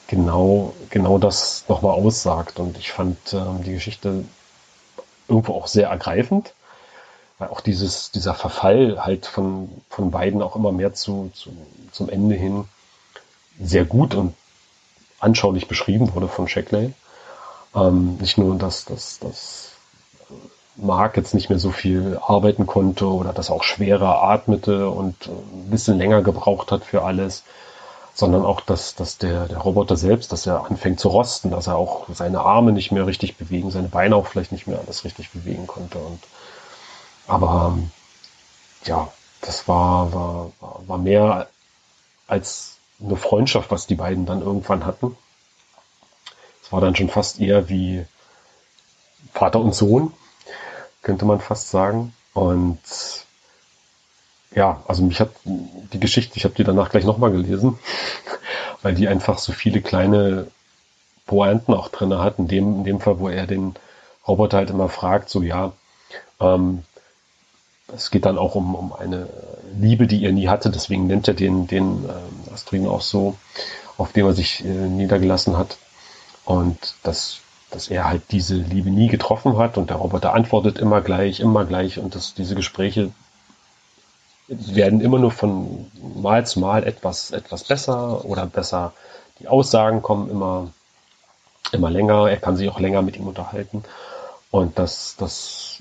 [0.07, 2.59] genau, genau das nochmal aussagt.
[2.59, 4.25] Und ich fand äh, die Geschichte
[5.29, 6.55] irgendwo auch sehr ergreifend,
[7.39, 11.51] weil auch dieses, dieser Verfall halt von, von beiden auch immer mehr zu, zu,
[11.93, 12.65] zum Ende hin
[13.61, 14.35] sehr gut und
[15.21, 16.93] anschaulich beschrieben wurde von Shackley.
[17.75, 19.71] Ähm, nicht nur, dass, dass, dass
[20.77, 25.27] Mark jetzt nicht mehr so viel arbeiten konnte oder dass er auch schwerer atmete und
[25.27, 27.45] ein bisschen länger gebraucht hat für alles,
[28.15, 31.77] sondern auch, dass, dass der, der Roboter selbst, dass er anfängt zu rosten, dass er
[31.77, 35.31] auch seine Arme nicht mehr richtig bewegen, seine Beine auch vielleicht nicht mehr alles richtig
[35.31, 35.99] bewegen konnte.
[35.99, 36.21] Und,
[37.27, 37.79] aber
[38.85, 39.09] ja,
[39.41, 40.53] das war, war,
[40.87, 41.49] war mehr
[42.27, 45.17] als eine Freundschaft, was die beiden dann irgendwann hatten.
[46.63, 48.07] Es war dann schon fast eher wie
[49.33, 50.13] Vater und Sohn
[51.03, 52.15] könnte man fast sagen.
[52.35, 52.79] Und
[54.55, 57.79] ja, also mich hat die Geschichte, ich habe die danach gleich nochmal gelesen,
[58.83, 60.49] weil die einfach so viele kleine
[61.27, 62.39] Pointen auch drin hat.
[62.39, 63.75] In dem, in dem Fall, wo er den
[64.27, 65.73] Roboter halt immer fragt, so ja,
[66.41, 66.85] ähm,
[67.95, 69.29] es geht dann auch um, um eine
[69.79, 73.37] Liebe, die er nie hatte, deswegen nennt er den, den äh, Asteroiden auch so,
[73.99, 75.79] auf dem er sich äh, niedergelassen hat.
[76.45, 77.41] Und das
[77.73, 81.65] dass er halt diese Liebe nie getroffen hat und der Roboter antwortet immer gleich, immer
[81.65, 83.11] gleich und dass diese Gespräche
[84.49, 88.93] werden immer nur von Mal zu Mal etwas, etwas besser oder besser.
[89.39, 90.69] Die Aussagen kommen immer,
[91.73, 92.29] immer länger.
[92.29, 93.85] Er kann sich auch länger mit ihm unterhalten.
[94.51, 95.79] Und das, das,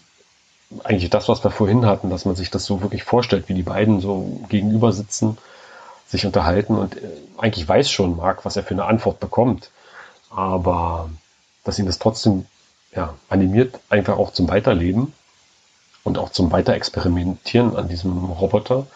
[0.83, 3.63] eigentlich das, was wir vorhin hatten, dass man sich das so wirklich vorstellt, wie die
[3.63, 5.37] beiden so gegenüber sitzen,
[6.07, 9.71] sich unterhalten und äh, eigentlich weiß schon Marc, was er für eine Antwort bekommt.
[10.29, 11.09] Aber
[11.63, 12.45] dass ihn das trotzdem
[12.95, 15.13] ja, animiert, einfach auch zum Weiterleben
[16.03, 18.87] und auch zum Weiterexperimentieren an diesem Roboter.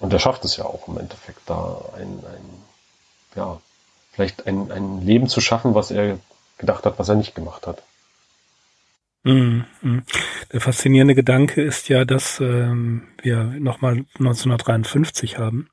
[0.00, 2.62] Und er schafft es ja auch im Endeffekt, da ein, ein
[3.36, 3.60] ja,
[4.12, 6.18] vielleicht ein, ein Leben zu schaffen, was er
[6.56, 7.82] gedacht hat, was er nicht gemacht hat.
[9.24, 10.02] Mhm, mhm.
[10.52, 15.68] Der faszinierende Gedanke ist ja, dass ähm, wir nochmal 1953 haben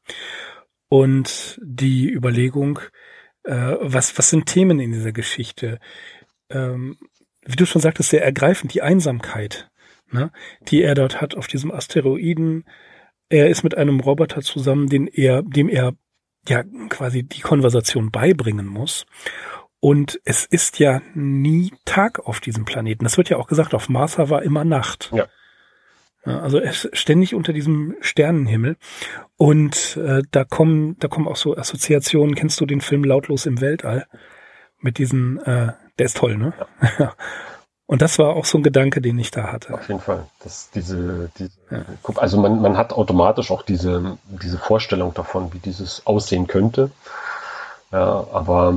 [0.89, 2.79] und die Überlegung,
[3.43, 5.79] äh, was, was sind Themen in dieser Geschichte?
[6.49, 6.97] Ähm,
[7.45, 9.69] wie du schon sagtest, sehr ergreifend, die Einsamkeit,
[10.11, 10.31] ne,
[10.67, 12.65] die er dort hat auf diesem Asteroiden.
[13.29, 15.93] Er ist mit einem Roboter zusammen, den er, dem er
[16.47, 19.05] ja quasi die Konversation beibringen muss.
[19.79, 23.03] Und es ist ja nie Tag auf diesem Planeten.
[23.03, 25.11] Das wird ja auch gesagt, auf Mars war immer Nacht.
[25.13, 25.27] Ja.
[26.25, 28.77] Also er ist ständig unter diesem Sternenhimmel.
[29.37, 32.33] Und äh, da kommen, da kommen auch so Assoziationen.
[32.33, 34.07] Kennst du den Film Lautlos im Weltall?
[34.79, 36.53] Mit diesen, äh, der ist toll, ne?
[36.99, 37.13] Ja.
[37.87, 39.73] Und das war auch so ein Gedanke, den ich da hatte.
[39.75, 40.25] Auf jeden Fall.
[40.39, 41.85] Das, diese, diese ja.
[42.15, 46.89] Also man, man hat automatisch auch diese, diese Vorstellung davon, wie dieses aussehen könnte.
[47.91, 48.73] Ja, aber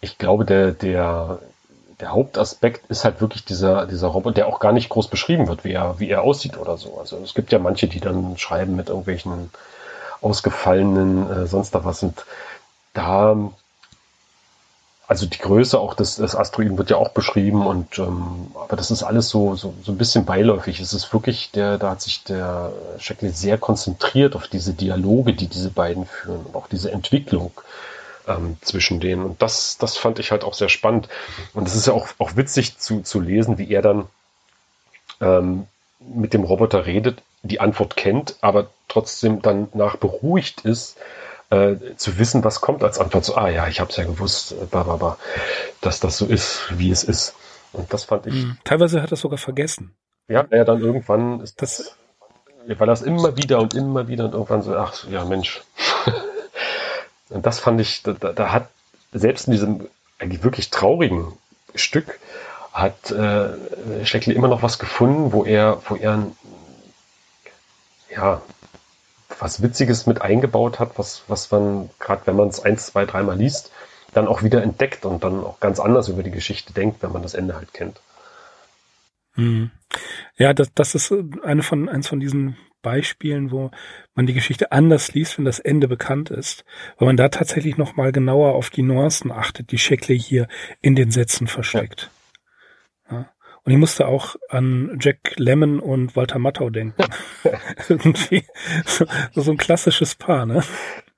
[0.00, 1.38] ich glaube, der, der,
[2.00, 5.62] der Hauptaspekt ist halt wirklich dieser, dieser Roboter, der auch gar nicht groß beschrieben wird,
[5.62, 6.98] wie er, wie er aussieht oder so.
[6.98, 9.50] Also es gibt ja manche, die dann schreiben mit irgendwelchen
[10.20, 12.02] ausgefallenen äh, sonst da was.
[12.02, 12.26] Und
[12.92, 13.36] da
[15.08, 18.90] also die Größe auch des, des Asteroiden wird ja auch beschrieben und ähm, aber das
[18.90, 20.80] ist alles so, so, so ein bisschen beiläufig.
[20.80, 25.46] Es ist wirklich, der, da hat sich der Shackley sehr konzentriert auf diese Dialoge, die
[25.46, 27.52] diese beiden führen und auch diese Entwicklung
[28.26, 29.24] ähm, zwischen denen.
[29.24, 31.08] Und das, das fand ich halt auch sehr spannend.
[31.54, 34.04] Und es ist ja auch, auch witzig zu, zu lesen, wie er dann
[35.22, 35.68] ähm,
[36.00, 40.98] mit dem Roboter redet, die Antwort kennt, aber trotzdem dann nach beruhigt ist
[41.50, 43.24] äh, zu wissen, was kommt als Antwort.
[43.24, 45.18] So, ah ja, ich habe es ja gewusst, äh, bah, bah, bah,
[45.80, 47.34] dass das so ist, wie es ist.
[47.72, 48.34] Und das fand ich.
[48.34, 48.58] Mhm.
[48.64, 49.94] Teilweise hat er es sogar vergessen.
[50.28, 51.96] Ja, ja, dann irgendwann ist das,
[52.66, 55.62] weil das immer wieder und immer wieder und irgendwann so, ach ja, Mensch.
[57.30, 58.68] und das fand ich, da, da hat
[59.12, 61.32] selbst in diesem eigentlich wirklich traurigen
[61.74, 62.18] Stück
[62.72, 66.26] hat äh, Schleckley immer noch was gefunden, wo er, wo er
[68.10, 68.42] ja,
[69.40, 73.36] was Witziges mit eingebaut hat, was, was man, gerade wenn man es eins, zwei, dreimal
[73.36, 73.70] liest,
[74.12, 77.22] dann auch wieder entdeckt und dann auch ganz anders über die Geschichte denkt, wenn man
[77.22, 78.00] das Ende halt kennt.
[79.34, 79.70] Hm.
[80.36, 83.70] Ja, das, das ist eine von, eins von diesen Beispielen, wo
[84.14, 86.64] man die Geschichte anders liest, wenn das Ende bekannt ist,
[86.96, 90.48] weil man da tatsächlich nochmal genauer auf die Nuancen achtet, die Shackley hier
[90.80, 92.02] in den Sätzen versteckt.
[92.02, 92.17] Ja.
[93.68, 97.04] Und ich musste auch an Jack Lemmon und Walter Matthau denken.
[97.90, 98.44] Irgendwie
[98.86, 99.04] so,
[99.34, 100.62] so, ein klassisches Paar, ne?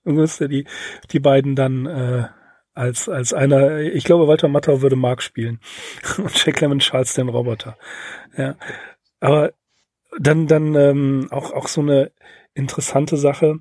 [0.05, 0.67] Du musste die,
[1.13, 2.25] die beiden dann äh,
[2.75, 5.61] als, als einer, ich glaube, Walter Matthau würde Mark spielen
[6.19, 7.79] und Jack Lemmon Charles den Roboter.
[8.37, 8.57] Ja.
[9.21, 9.53] Aber
[10.19, 12.11] dann, dann ähm, auch, auch so eine
[12.53, 13.61] interessante Sache,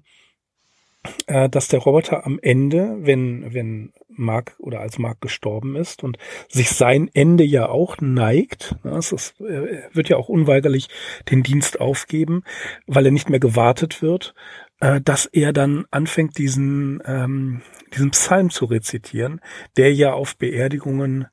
[1.27, 6.17] äh, dass der Roboter am Ende, wenn, wenn Mark oder als Mark gestorben ist und
[6.49, 8.75] sich sein Ende ja auch neigt.
[8.83, 10.89] Ne, es ist, er wird ja auch unweigerlich
[11.29, 12.43] den Dienst aufgeben,
[12.85, 14.33] weil er nicht mehr gewartet wird,
[14.81, 17.61] äh, dass er dann anfängt, diesen, ähm,
[17.93, 19.39] diesen Psalm zu rezitieren,
[19.77, 21.27] der ja auf Beerdigungen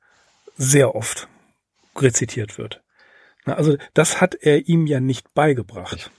[0.57, 1.29] sehr oft
[1.96, 2.83] rezitiert wird.
[3.44, 6.11] Also das hat er ihm ja nicht beigebracht.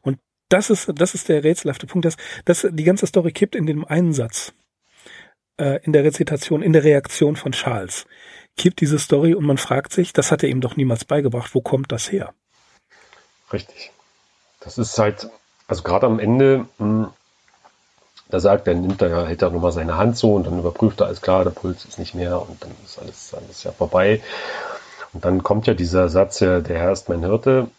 [0.00, 3.66] Und das ist, das ist der rätselhafte Punkt, dass, dass die ganze Story kippt in
[3.66, 4.52] dem einen Satz
[5.58, 8.06] äh, in der Rezitation, in der Reaktion von Charles,
[8.56, 11.60] kippt diese Story und man fragt sich, das hat er ihm doch niemals beigebracht, wo
[11.60, 12.32] kommt das her?
[13.52, 13.92] Richtig.
[14.60, 15.28] Das ist halt,
[15.68, 17.08] also gerade am Ende, mh, hm,
[18.28, 21.06] da sagt er, nimmt er, hält er nochmal seine Hand so und dann überprüft er,
[21.06, 24.20] alles klar, der Puls ist nicht mehr und dann ist alles, alles ja vorbei.
[25.12, 27.70] Und dann kommt ja dieser Satz, der Herr ist mein Hirte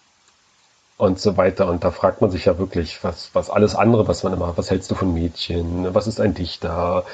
[0.97, 1.67] und so weiter.
[1.67, 4.71] Und da fragt man sich ja wirklich, was, was alles andere, was man immer, was
[4.71, 7.05] hältst du von Mädchen, was ist ein Dichter,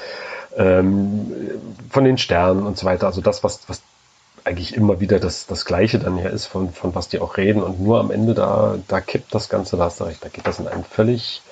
[0.56, 1.32] ähm,
[1.90, 3.06] von den Sternen und so weiter.
[3.06, 3.82] Also das, was, was
[4.44, 7.62] eigentlich immer wieder das, das Gleiche dann ja ist, von, von was die auch reden.
[7.62, 10.46] Und nur am Ende da, da kippt das Ganze, da hast du recht, da geht
[10.46, 11.42] das in einen völlig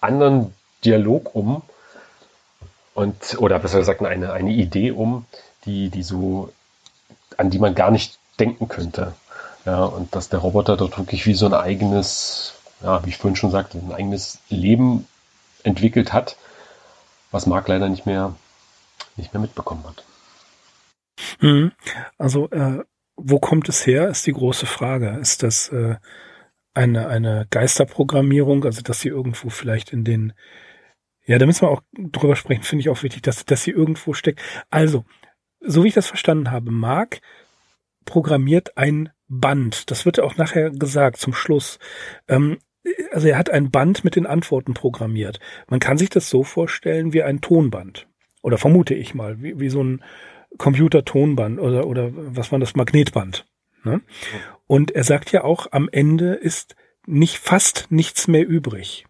[0.00, 1.62] anderen Dialog um.
[2.94, 5.24] Und, oder besser gesagt, eine, eine Idee um,
[5.64, 6.52] die, die so,
[7.38, 9.14] an die man gar nicht denken könnte.
[9.64, 13.36] Ja, und dass der Roboter dort wirklich wie so ein eigenes, ja, wie ich vorhin
[13.36, 15.06] schon sagte, ein eigenes Leben
[15.62, 16.36] entwickelt hat,
[17.30, 18.34] was Mark leider nicht mehr,
[19.16, 20.04] nicht mehr mitbekommen hat.
[21.38, 21.72] Hm.
[22.18, 22.84] Also, äh,
[23.16, 25.18] wo kommt es her, ist die große Frage.
[25.20, 25.96] Ist das äh,
[26.74, 30.32] eine, eine Geisterprogrammierung, also dass sie irgendwo vielleicht in den
[31.24, 34.12] Ja, da müssen wir auch drüber sprechen, finde ich auch wichtig, dass, dass sie irgendwo
[34.14, 34.40] steckt.
[34.70, 35.04] Also,
[35.60, 37.20] so wie ich das verstanden habe, Mark
[38.04, 39.10] programmiert ein
[39.40, 39.90] Band.
[39.90, 41.78] Das wird auch nachher gesagt zum Schluss.
[42.28, 42.58] Ähm,
[43.12, 45.40] also er hat ein Band mit den Antworten programmiert.
[45.68, 48.08] Man kann sich das so vorstellen wie ein Tonband.
[48.42, 50.04] Oder vermute ich mal, wie, wie so ein
[50.58, 53.46] Computer-Tonband oder, oder was war das, Magnetband.
[53.84, 54.02] Ne?
[54.66, 56.76] Und er sagt ja auch, am Ende ist
[57.06, 59.06] nicht fast nichts mehr übrig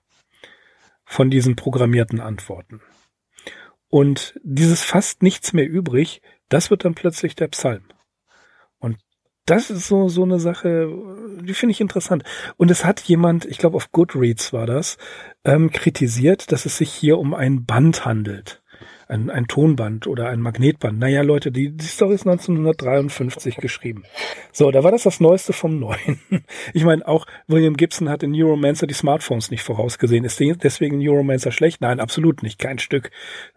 [1.05, 2.81] von diesen programmierten Antworten.
[3.89, 7.85] Und dieses fast nichts mehr übrig, das wird dann plötzlich der Psalm.
[8.79, 8.99] Und
[9.47, 10.89] das ist so, so eine Sache,
[11.43, 12.23] die finde ich interessant.
[12.57, 14.99] Und es hat jemand, ich glaube auf Goodreads war das,
[15.45, 18.62] ähm, kritisiert, dass es sich hier um ein Band handelt
[19.13, 20.99] ein, ein Tonband oder ein Magnetband.
[20.99, 24.05] Naja, Leute, die, die Story ist 1953 geschrieben.
[24.53, 26.21] So, da war das das Neueste vom Neuen.
[26.75, 30.25] Ich meine, auch William Gibson hat in Neuromancer die Smartphones nicht vorausgesehen.
[30.25, 31.81] Ist deswegen Neuromancer schlecht?
[31.81, 32.59] Nein, absolut nicht.
[32.59, 33.11] Kein Stück.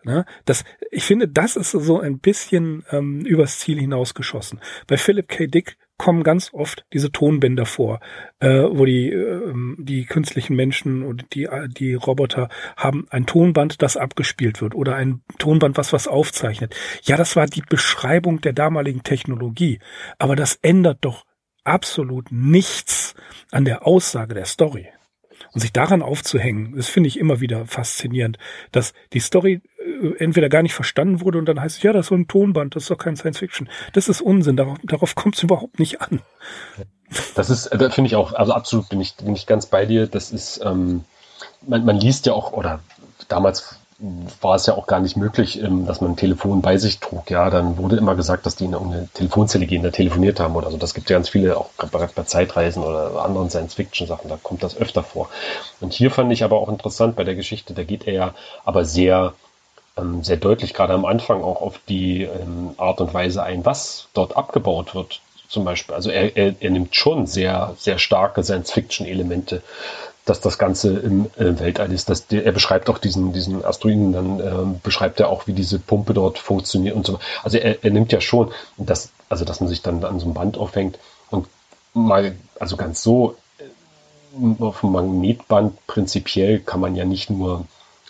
[0.04, 0.26] Ne?
[0.46, 4.60] Das, ich finde, das ist so ein bisschen ähm, übers Ziel hinausgeschossen.
[4.88, 5.48] Bei Philip K.
[5.48, 8.00] Dick kommen ganz oft diese Tonbänder vor,
[8.40, 13.98] äh, wo die, äh, die künstlichen Menschen und die, die Roboter haben ein Tonband, das
[13.98, 16.76] abgespielt wird oder ein Tonband, was was aufzeichnet.
[17.04, 19.80] Ja, das war die Beschreibung der damaligen Technologie,
[20.20, 21.26] aber das ändert doch
[21.64, 23.16] absolut nichts
[23.52, 24.88] an der Aussage der Story.
[25.54, 28.38] Und sich daran aufzuhängen, das finde ich immer wieder faszinierend,
[28.72, 29.62] dass die Story
[30.18, 32.76] entweder gar nicht verstanden wurde und dann heißt es, ja, das ist so ein Tonband,
[32.76, 33.70] das ist doch kein Science Fiction.
[33.94, 36.22] Das ist Unsinn, darauf, darauf kommt es überhaupt nicht an.
[37.36, 40.08] Das ist, da finde ich auch, also absolut bin ich, bin ich ganz bei dir.
[40.08, 41.06] Das ist, ähm,
[41.68, 42.80] man, man liest ja auch, oder
[43.28, 43.80] damals
[44.42, 47.30] war es ja auch gar nicht möglich, ähm, dass man ein Telefon bei sich trug.
[47.32, 50.70] Ja, dann wurde immer gesagt, dass die in eine Telefonzelle gehen, da telefoniert haben oder
[50.70, 50.78] so.
[50.78, 54.76] Das gibt ja ganz viele, auch bei, bei Zeitreisen oder anderen Science-Fiction-Sachen, da kommt das
[54.76, 55.30] öfter vor.
[55.80, 58.84] Und hier fand ich aber auch interessant bei der Geschichte, da geht er ja aber
[58.84, 59.34] sehr,
[60.22, 64.36] sehr deutlich, gerade am Anfang auch auf die ähm, Art und Weise ein, was dort
[64.36, 65.22] abgebaut wird.
[65.48, 65.96] Zum Beispiel.
[65.96, 69.62] Also er, er, er nimmt schon sehr, sehr starke Science-Fiction-Elemente
[70.26, 72.10] dass das Ganze im Weltall ist.
[72.10, 75.80] Dass der, er beschreibt auch diesen, diesen Asteroiden, dann äh, beschreibt er auch, wie diese
[75.80, 77.20] Pumpe dort funktioniert und so.
[77.44, 80.34] Also er, er nimmt ja schon, dass, also dass man sich dann an so einem
[80.34, 80.98] Band aufhängt
[81.30, 81.48] und
[81.94, 87.66] mal, also ganz so äh, auf dem Magnetband prinzipiell kann man ja nicht nur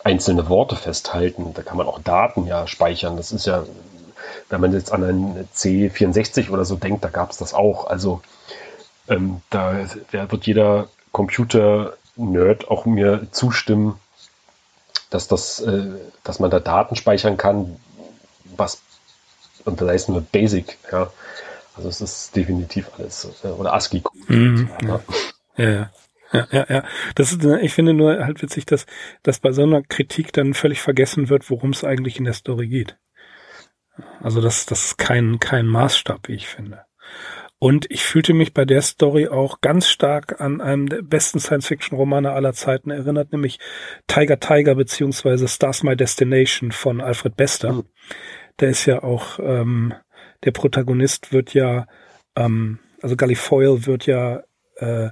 [0.06, 3.18] einzelne Worte festhalten, da kann man auch Daten ja speichern.
[3.18, 3.66] Das ist ja,
[4.49, 7.88] wenn man jetzt an ein C64 oder so denkt, da gab es das auch.
[7.88, 8.22] Also
[9.10, 13.99] ähm, da, wird jeder Computer Nerd auch mir zustimmen,
[15.10, 15.86] dass das, äh,
[16.24, 17.76] dass man da Daten speichern kann,
[18.56, 18.82] was
[19.66, 21.12] und da ist nur Basic, ja.
[21.76, 24.03] Also es ist definitiv alles äh, oder ASCII.
[24.28, 24.99] Mhm, ja.
[25.58, 25.89] ja.
[26.32, 26.84] Ja, ja, ja.
[27.15, 28.86] Das ist, ich finde nur halt witzig, dass,
[29.23, 32.67] dass bei so einer Kritik dann völlig vergessen wird, worum es eigentlich in der Story
[32.67, 32.97] geht.
[34.21, 36.86] Also das, das ist kein, kein Maßstab, wie ich finde.
[37.57, 42.32] Und ich fühlte mich bei der Story auch ganz stark an einen der besten Science-Fiction-Romane
[42.32, 43.59] aller Zeiten erinnert, nämlich
[44.07, 47.73] Tiger Tiger beziehungsweise Stars My Destination von Alfred Bester.
[47.73, 47.86] Mhm.
[48.59, 49.93] Der ist ja auch, ähm,
[50.43, 51.88] der Protagonist wird ja,
[52.36, 54.43] ähm, also Gallifloy wird ja
[54.76, 55.09] äh,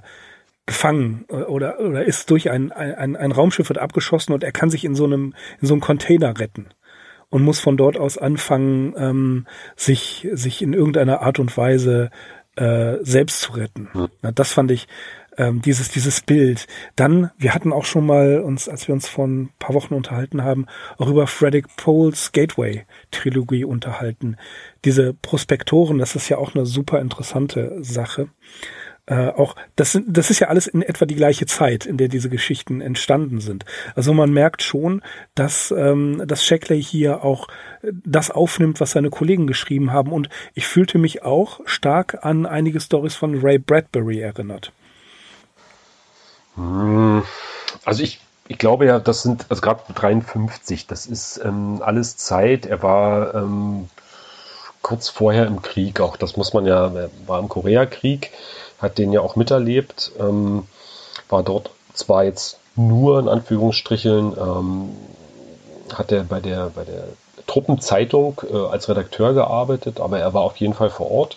[0.66, 4.84] gefangen oder, oder ist durch ein, ein, ein Raumschiff wird abgeschossen und er kann sich
[4.84, 6.68] in so einem, in so einem Container retten
[7.28, 9.46] und muss von dort aus anfangen, ähm,
[9.76, 12.10] sich, sich in irgendeiner Art und Weise
[12.56, 13.88] äh, selbst zu retten.
[14.22, 14.86] Na, das fand ich
[15.36, 16.66] ähm, dieses dieses Bild.
[16.96, 20.44] Dann, wir hatten auch schon mal uns, als wir uns vor ein paar Wochen unterhalten
[20.44, 24.36] haben, auch über Frederick Poles Gateway Trilogie unterhalten.
[24.84, 28.28] Diese Prospektoren, das ist ja auch eine super interessante Sache
[29.06, 32.08] äh, auch, das, sind, das ist ja alles in etwa die gleiche Zeit, in der
[32.08, 33.66] diese Geschichten entstanden sind.
[33.94, 35.02] Also man merkt schon,
[35.34, 37.48] dass, ähm, dass Shackley hier auch
[37.82, 40.10] das aufnimmt, was seine Kollegen geschrieben haben.
[40.10, 44.72] Und ich fühlte mich auch stark an einige Stories von Ray Bradbury erinnert.
[46.56, 47.22] Hm,
[47.84, 52.64] also ich, ich glaube ja, das sind, also gerade 53, das ist ähm, alles Zeit.
[52.64, 53.90] Er war ähm,
[54.80, 58.30] kurz vorher im Krieg, auch das muss man ja, er war im Koreakrieg
[58.84, 60.66] hat den ja auch miterlebt, ähm,
[61.28, 64.90] war dort zwar jetzt nur in Anführungsstrichen, ähm,
[65.92, 67.04] hat er bei der, bei der
[67.46, 71.36] Truppenzeitung äh, als Redakteur gearbeitet, aber er war auf jeden Fall vor Ort.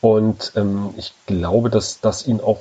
[0.00, 2.60] Und ähm, ich glaube, dass das ihn auch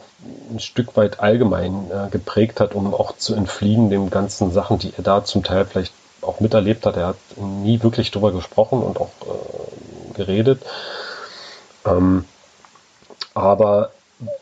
[0.51, 4.93] ein Stück weit allgemein äh, geprägt hat, um auch zu entfliehen den ganzen Sachen, die
[4.97, 6.97] er da zum Teil vielleicht auch miterlebt hat.
[6.97, 10.61] Er hat nie wirklich drüber gesprochen und auch äh, geredet.
[11.85, 12.25] Ähm,
[13.33, 13.91] aber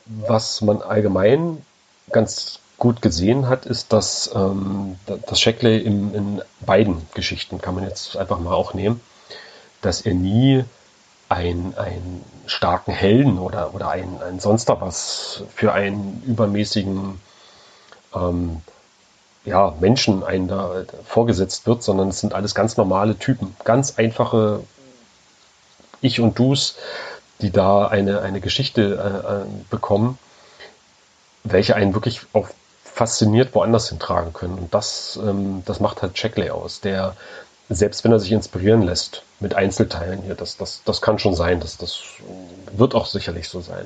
[0.06, 1.64] was man allgemein
[2.12, 7.84] ganz gut gesehen hat, ist, dass, ähm, dass Shackley in, in beiden Geschichten, kann man
[7.84, 9.02] jetzt einfach mal auch nehmen,
[9.82, 10.64] dass er nie
[11.30, 17.20] einen, einen starken Helden oder, oder ein, ein sonst was für einen übermäßigen
[18.16, 18.62] ähm,
[19.44, 24.62] ja, Menschen einen da vorgesetzt wird, sondern es sind alles ganz normale Typen, ganz einfache
[26.02, 26.76] Ich und Dus,
[27.42, 30.18] die da eine, eine Geschichte äh, äh bekommen,
[31.44, 32.50] welche einen wirklich auch
[32.84, 34.58] fasziniert woanders hintragen können.
[34.58, 37.16] Und das, ähm, das macht halt Checkley aus, der,
[37.70, 41.60] selbst wenn er sich inspirieren lässt mit Einzelteilen hier, das, das, das kann schon sein,
[41.60, 42.02] das, das
[42.72, 43.86] wird auch sicherlich so sein.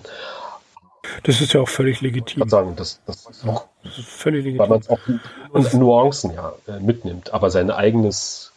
[1.24, 2.43] Das ist ja auch völlig legitim.
[2.43, 4.60] Ich sagen, das, das, ist auch, das ist völlig legitim.
[4.60, 8.52] Weil man es auch in Nuancen ja, äh, mitnimmt, aber sein eigenes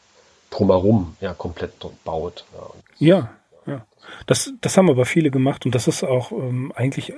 [0.51, 1.73] Drumherum ja komplett
[2.05, 2.45] baut.
[2.99, 3.31] Ja, ja.
[3.67, 3.87] Ja.
[4.27, 7.13] Das, das haben aber viele gemacht und das ist auch ähm, eigentlich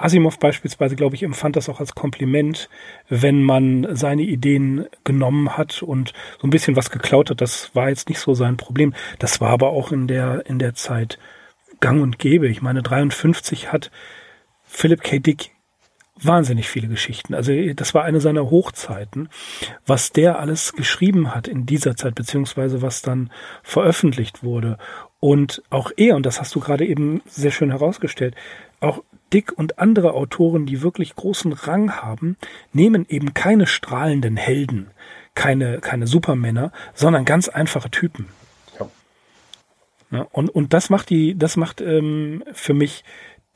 [0.00, 2.70] Asimov beispielsweise, glaube ich, empfand das auch als Kompliment,
[3.08, 7.40] wenn man seine Ideen genommen hat und so ein bisschen was geklaut hat.
[7.40, 8.94] Das war jetzt nicht so sein Problem.
[9.18, 11.18] Das war aber auch in der, in der Zeit
[11.80, 12.48] gang und gäbe.
[12.48, 13.90] Ich meine, 53 hat
[14.64, 15.18] Philip K.
[15.18, 15.50] Dick
[16.22, 17.34] wahnsinnig viele Geschichten.
[17.34, 19.28] Also das war eine seiner Hochzeiten.
[19.86, 23.30] Was der alles geschrieben hat in dieser Zeit, beziehungsweise was dann
[23.62, 24.78] veröffentlicht wurde.
[25.20, 28.34] Und auch er, und das hast du gerade eben sehr schön herausgestellt,
[28.80, 29.02] auch
[29.32, 32.36] Dick und andere Autoren, die wirklich großen Rang haben,
[32.72, 34.90] nehmen eben keine strahlenden Helden,
[35.34, 38.28] keine, keine Supermänner, sondern ganz einfache Typen.
[38.78, 38.88] Ja.
[40.10, 43.04] ja und, und das macht die, das macht ähm, für mich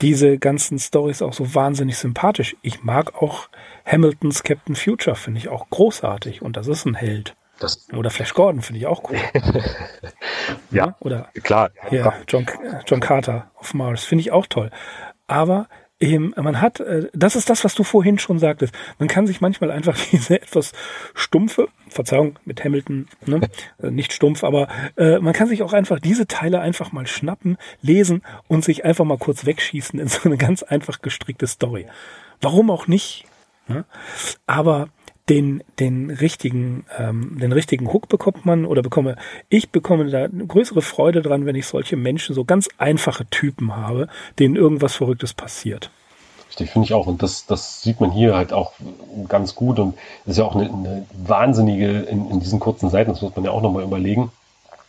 [0.01, 2.57] diese ganzen Stories auch so wahnsinnig sympathisch.
[2.63, 3.49] Ich mag auch
[3.87, 7.35] Hamiltons Captain Future, finde ich auch großartig und das ist ein Held.
[7.61, 9.17] Das Oder Flash Gordon finde ich auch cool.
[10.71, 11.71] ja, oder klar.
[11.91, 12.47] Ja, John,
[12.87, 14.71] John Carter auf Mars finde ich auch toll
[15.27, 15.69] aber
[16.01, 18.75] ähm, man hat, äh, das ist das, was du vorhin schon sagtest.
[18.99, 20.73] Man kann sich manchmal einfach diese etwas
[21.15, 23.41] stumpfe, Verzeihung mit Hamilton, ne?
[23.83, 27.57] Äh, nicht stumpf, aber äh, man kann sich auch einfach diese Teile einfach mal schnappen,
[27.81, 31.87] lesen und sich einfach mal kurz wegschießen in so eine ganz einfach gestrickte Story.
[32.41, 33.25] Warum auch nicht?
[33.67, 33.85] Ne?
[34.47, 34.89] Aber
[35.29, 39.17] den, den richtigen, ähm, den richtigen Hook bekommt man oder bekomme,
[39.49, 43.75] ich bekomme da eine größere Freude dran, wenn ich solche Menschen, so ganz einfache Typen
[43.75, 44.09] habe,
[44.39, 45.91] denen irgendwas Verrücktes passiert.
[46.49, 47.07] Richtig, finde ich auch.
[47.07, 48.75] Und das, das sieht man hier halt auch
[49.29, 49.79] ganz gut.
[49.79, 53.45] Und ist ja auch eine, eine wahnsinnige, in, in diesen kurzen Seiten, das muss man
[53.47, 54.31] ja auch nochmal überlegen,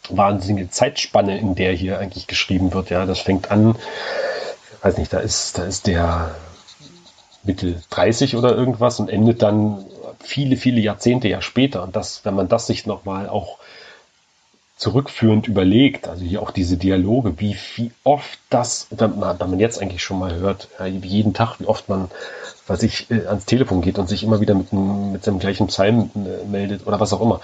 [0.09, 2.89] wahnsinnige Zeitspanne, in der hier eigentlich geschrieben wird.
[2.89, 3.75] Ja, das fängt an,
[4.81, 6.35] weiß nicht, da ist, da ist der
[7.43, 9.85] Mittel 30 oder irgendwas und endet dann
[10.25, 11.83] viele, viele Jahrzehnte ja später.
[11.83, 13.59] Und das, wenn man das sich nochmal auch
[14.77, 19.59] zurückführend überlegt, also hier auch diese Dialoge, wie, wie oft das, wenn man, wenn man
[19.59, 22.09] jetzt eigentlich schon mal hört, ja, jeden Tag, wie oft man,
[22.67, 26.09] was ich äh, ans Telefon geht und sich immer wieder mit, mit seinem gleichen Psalm
[26.15, 27.39] äh, meldet oder was auch immer.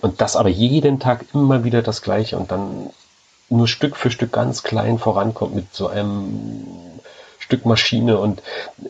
[0.00, 2.88] Und das aber jeden Tag immer wieder das Gleiche und dann
[3.50, 6.66] nur Stück für Stück ganz klein vorankommt mit so einem
[7.50, 8.42] Stück Maschine und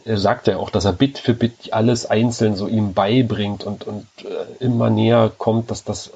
[0.05, 3.85] er sagt ja auch, dass er Bit für Bit alles einzeln so ihm beibringt und,
[3.85, 6.11] und äh, immer näher kommt, dass, das,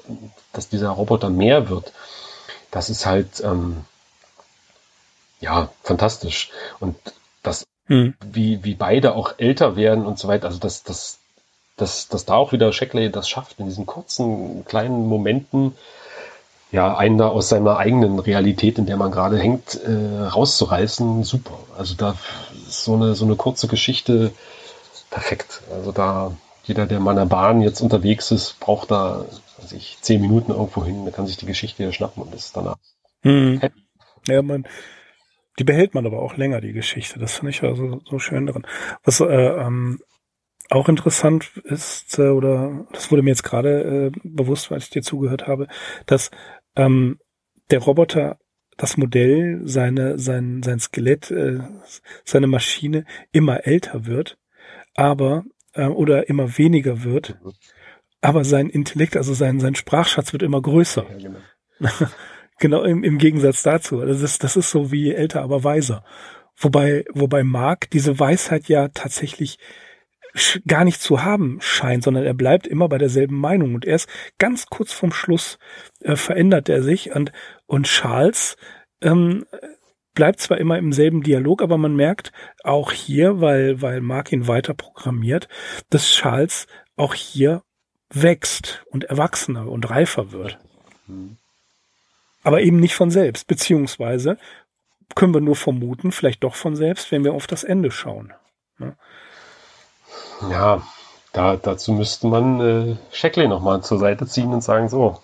[0.53, 1.91] dass dieser Roboter mehr wird.
[2.69, 3.77] Das ist halt, ähm,
[5.39, 6.51] ja, fantastisch.
[6.79, 6.95] Und
[7.41, 8.13] das, hm.
[8.21, 11.17] wie, wie beide auch älter werden und so weiter, also dass, dass,
[11.77, 15.75] dass, dass da auch wieder Shackley das schafft, in diesen kurzen, kleinen Momenten
[16.75, 21.57] ja, einen da aus seiner eigenen Realität, in der man gerade hängt, äh, rauszureißen, super.
[21.77, 22.17] Also da
[22.67, 24.33] ist so eine, so eine kurze Geschichte
[25.09, 25.61] perfekt.
[25.71, 29.23] Also da, jeder, der mal in der Bahn jetzt unterwegs ist, braucht da,
[29.59, 32.57] weiß ich, zehn Minuten irgendwo hin, der kann sich die Geschichte ja schnappen und ist
[32.57, 32.75] danach
[33.21, 33.61] hm.
[33.61, 33.81] happy.
[34.27, 34.67] Ja, man,
[35.57, 37.19] die behält man aber auch länger, die Geschichte.
[37.19, 38.67] Das finde ich ja so, so schön drin.
[39.05, 39.99] Was äh, ähm,
[40.69, 45.03] auch interessant ist, äh, oder das wurde mir jetzt gerade äh, bewusst, weil ich dir
[45.03, 45.67] zugehört habe,
[46.05, 46.31] dass
[46.75, 47.19] ähm,
[47.71, 48.37] der Roboter
[48.77, 51.59] das Modell, seine, sein, sein Skelett, äh,
[52.23, 54.37] seine Maschine immer älter wird,
[54.95, 57.53] aber äh, oder immer weniger wird, mhm.
[58.21, 61.05] aber sein Intellekt, also sein, sein Sprachschatz wird immer größer.
[61.09, 61.39] Ja, genau.
[62.59, 64.01] genau im, im Gegensatz dazu.
[64.01, 66.03] Das ist, das ist so wie älter, aber weiser.
[66.57, 69.57] Wobei, wobei Mark diese Weisheit ja tatsächlich
[70.67, 73.75] gar nicht zu haben scheint, sondern er bleibt immer bei derselben Meinung.
[73.75, 75.57] Und erst ganz kurz vorm Schluss
[76.01, 77.31] äh, verändert er sich und,
[77.65, 78.57] und Charles
[79.01, 79.45] ähm,
[80.13, 82.31] bleibt zwar immer im selben Dialog, aber man merkt
[82.63, 85.47] auch hier, weil, weil Mark ihn weiter programmiert,
[85.89, 87.63] dass Charles auch hier
[88.09, 90.57] wächst und erwachsener und reifer wird.
[91.07, 91.37] Mhm.
[92.43, 94.37] Aber eben nicht von selbst, beziehungsweise
[95.15, 98.33] können wir nur vermuten, vielleicht doch von selbst, wenn wir auf das Ende schauen.
[98.77, 98.95] Ne?
[100.49, 100.81] Ja,
[101.33, 105.19] da, dazu müsste man äh, Shackley nochmal zur Seite ziehen und sagen, so.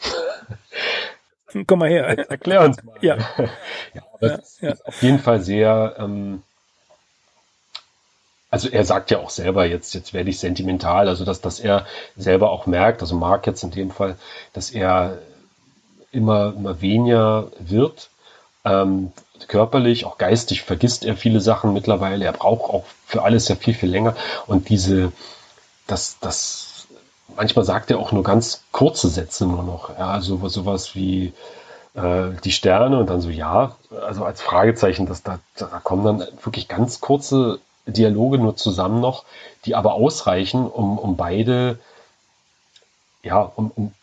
[1.68, 2.16] Komm mal her.
[2.18, 2.96] Jetzt erklär uns mal.
[3.02, 3.18] Ja.
[3.94, 4.74] ja, ja, ist, ja.
[4.86, 6.44] auf jeden Fall sehr, ähm,
[8.50, 11.86] also er sagt ja auch selber, jetzt, jetzt werde ich sentimental, also dass, dass er
[12.18, 14.18] selber auch merkt, also Mark jetzt in dem Fall,
[14.54, 15.20] dass er
[16.12, 18.10] immer, immer weniger wird.
[18.66, 19.14] Ähm,
[19.48, 22.26] körperlich, auch geistig vergisst er viele Sachen mittlerweile.
[22.26, 24.16] Er braucht auch für alles ja viel, viel länger.
[24.48, 25.12] Und diese,
[25.88, 26.88] das, das,
[27.36, 29.90] manchmal sagt er auch nur ganz kurze Sätze nur noch.
[29.98, 31.34] Ja, also sowas wie
[31.94, 33.76] äh, die Sterne und dann so, ja,
[34.06, 39.26] also als Fragezeichen, dass da, da kommen dann wirklich ganz kurze Dialoge nur zusammen noch,
[39.66, 41.80] die aber ausreichen, um, um beide,
[43.24, 43.94] ja, um, um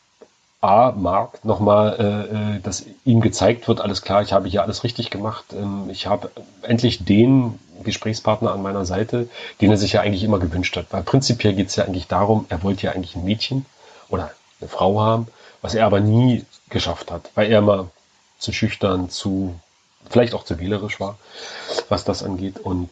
[0.60, 4.82] A, Mark nochmal, äh, äh, dass ihm gezeigt wird, alles klar, ich habe hier alles
[4.82, 5.44] richtig gemacht.
[5.52, 6.30] Ähm, ich habe
[6.62, 9.28] endlich den Gesprächspartner an meiner Seite,
[9.60, 10.86] den er sich ja eigentlich immer gewünscht hat.
[10.90, 13.66] Weil prinzipiell geht es ja eigentlich darum, er wollte ja eigentlich ein Mädchen
[14.08, 15.28] oder eine Frau haben,
[15.62, 17.90] was er aber nie geschafft hat, weil er immer
[18.38, 19.54] zu schüchtern, zu,
[20.10, 21.18] vielleicht auch zu wählerisch war,
[21.88, 22.58] was das angeht.
[22.58, 22.90] Und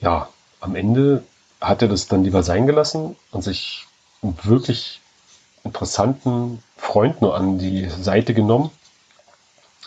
[0.00, 0.28] ja,
[0.60, 1.22] am Ende
[1.60, 3.86] hat er das dann lieber sein gelassen und sich
[4.22, 5.00] wirklich
[5.68, 8.70] interessanten Freund nur an die Seite genommen.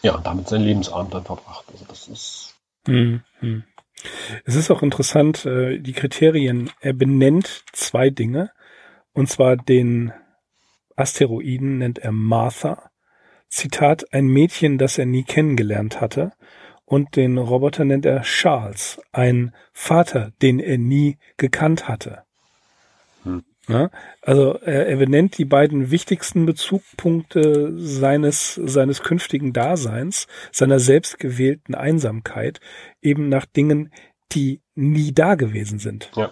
[0.02, 1.66] Ja, und damit sein Lebensabend dann verbracht.
[1.72, 2.56] Also das ist.
[2.88, 3.22] Mhm.
[4.46, 6.72] Es ist auch interessant, äh, die Kriterien.
[6.80, 8.52] Er benennt zwei Dinge.
[9.14, 10.14] Und zwar den
[10.96, 12.90] Asteroiden nennt er Martha.
[13.50, 16.32] Zitat, ein Mädchen, das er nie kennengelernt hatte
[16.92, 22.24] und den Roboter nennt er Charles, ein Vater, den er nie gekannt hatte.
[23.24, 23.46] Hm.
[23.72, 23.90] Ja,
[24.22, 32.60] also er, er benennt die beiden wichtigsten Bezugpunkte seines, seines künftigen Daseins, seiner selbstgewählten Einsamkeit,
[33.02, 33.92] eben nach Dingen,
[34.32, 36.12] die nie da gewesen sind.
[36.16, 36.32] Ja.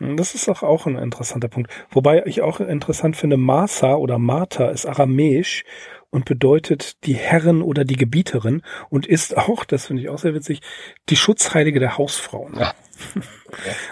[0.00, 1.70] Das ist doch auch ein interessanter Punkt.
[1.90, 5.64] Wobei ich auch interessant finde, Martha oder Martha ist aramäisch
[6.08, 10.34] und bedeutet die Herrin oder die Gebieterin und ist auch, das finde ich auch sehr
[10.34, 10.62] witzig,
[11.10, 12.58] die Schutzheilige der Hausfrauen.
[12.58, 12.74] Ja.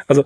[0.07, 0.25] Also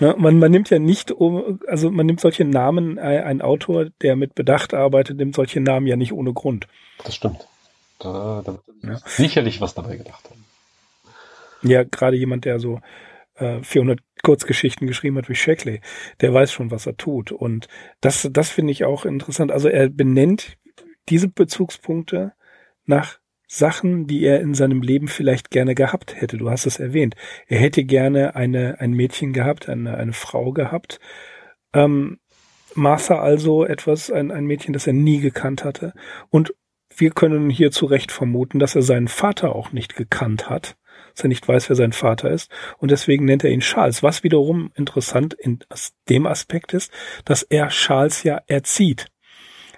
[0.00, 4.16] ne, man, man nimmt ja nicht um, also man nimmt solche Namen, ein Autor, der
[4.16, 6.66] mit Bedacht arbeitet, nimmt solche Namen ja nicht ohne Grund.
[7.04, 7.46] Das stimmt.
[7.98, 8.98] Da, da wird ja.
[9.04, 10.44] sicherlich was dabei gedacht haben.
[11.62, 12.80] Ja, gerade jemand, der so
[13.34, 15.80] äh, 400 Kurzgeschichten geschrieben hat wie Shackley,
[16.20, 17.32] der weiß schon, was er tut.
[17.32, 17.68] Und
[18.00, 19.52] das, das finde ich auch interessant.
[19.52, 20.56] Also er benennt
[21.08, 22.32] diese Bezugspunkte
[22.86, 23.19] nach
[23.52, 26.36] Sachen, die er in seinem Leben vielleicht gerne gehabt hätte.
[26.36, 27.16] Du hast es erwähnt.
[27.48, 31.00] Er hätte gerne eine, ein Mädchen gehabt, eine, eine Frau gehabt.
[31.74, 32.20] Ähm,
[32.74, 35.94] Martha also etwas, ein, ein Mädchen, das er nie gekannt hatte.
[36.28, 36.54] Und
[36.96, 40.76] wir können hier zu Recht vermuten, dass er seinen Vater auch nicht gekannt hat,
[41.16, 42.52] dass er nicht weiß, wer sein Vater ist.
[42.78, 45.58] Und deswegen nennt er ihn Charles, was wiederum interessant in
[46.08, 46.92] dem Aspekt ist,
[47.24, 49.06] dass er Charles ja erzieht.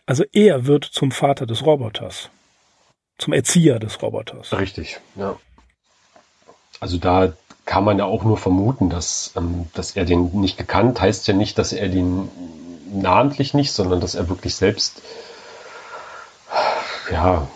[0.04, 2.30] Also er wird zum Vater des Roboters,
[3.22, 4.52] zum Erzieher des Roboters.
[4.52, 5.36] Richtig, ja.
[6.80, 7.32] Also da
[7.64, 11.34] kann man ja auch nur vermuten, dass, ähm, dass er den nicht gekannt, heißt ja
[11.34, 12.28] nicht, dass er den
[12.92, 15.00] namentlich nicht, sondern dass er wirklich selbst
[17.10, 17.46] ja,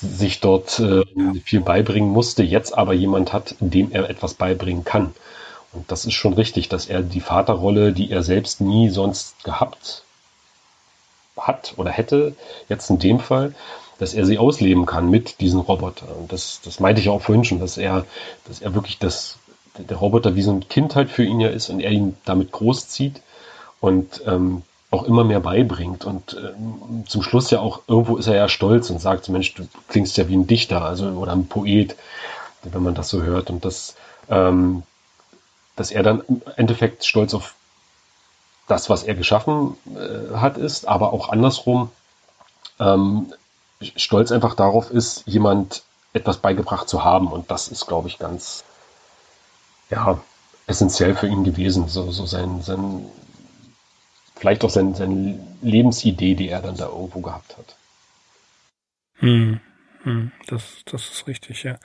[0.00, 1.04] sich dort äh,
[1.44, 5.14] viel beibringen musste, jetzt aber jemand hat, dem er etwas beibringen kann.
[5.72, 10.04] Und das ist schon richtig, dass er die Vaterrolle, die er selbst nie sonst gehabt
[11.36, 12.34] hat oder hätte,
[12.68, 13.54] jetzt in dem Fall,
[14.02, 16.08] dass er sie ausleben kann mit diesen Robotern.
[16.08, 18.04] Und das, das meinte ich auch vorhin schon, dass er,
[18.48, 19.38] dass er wirklich das,
[19.78, 22.50] der Roboter wie so ein Kind halt für ihn ja ist und er ihn damit
[22.50, 23.22] großzieht
[23.78, 26.04] und ähm, auch immer mehr beibringt.
[26.04, 29.68] Und ähm, zum Schluss ja auch, irgendwo ist er ja stolz und sagt, Mensch, du
[29.86, 31.94] klingst ja wie ein Dichter, also oder ein Poet,
[32.64, 33.50] wenn man das so hört.
[33.50, 33.94] Und das,
[34.28, 34.82] ähm,
[35.76, 37.54] dass er dann im Endeffekt stolz auf
[38.66, 41.92] das, was er geschaffen äh, hat, ist, aber auch andersrum
[42.80, 43.32] ähm,
[43.96, 47.28] stolz einfach darauf ist, jemand etwas beigebracht zu haben.
[47.28, 48.64] Und das ist, glaube ich, ganz
[49.90, 50.20] ja,
[50.66, 51.88] essentiell für ihn gewesen.
[51.88, 53.06] So, so sein, sein
[54.36, 57.76] vielleicht auch sein, seine Lebensidee, die er dann da irgendwo gehabt hat.
[59.18, 59.60] Hm,
[60.02, 61.78] hm, das, das ist richtig, ja.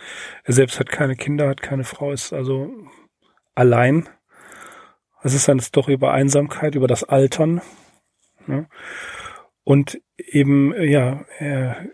[0.43, 2.71] Er selbst hat keine Kinder, hat keine Frau, ist also
[3.53, 4.09] allein
[5.23, 7.61] es ist eine Story über Einsamkeit, über das Altern.
[8.45, 8.67] Ne?
[9.63, 11.87] Und eben, ja, er,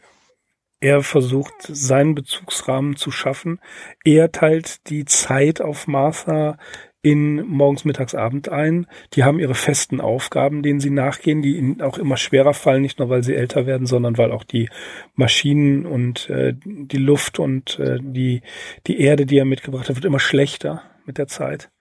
[0.80, 3.59] er versucht, seinen Bezugsrahmen zu schaffen.
[4.03, 6.57] Er teilt die Zeit auf Martha
[7.01, 8.88] in morgens, mittags, Abend ein.
[9.13, 12.97] Die haben ihre festen Aufgaben, denen sie nachgehen, die ihnen auch immer schwerer fallen, nicht
[12.97, 14.69] nur weil sie älter werden, sondern weil auch die
[15.15, 18.41] Maschinen und äh, die Luft und äh, die,
[18.88, 21.71] die Erde, die er mitgebracht hat, wird immer schlechter mit der Zeit.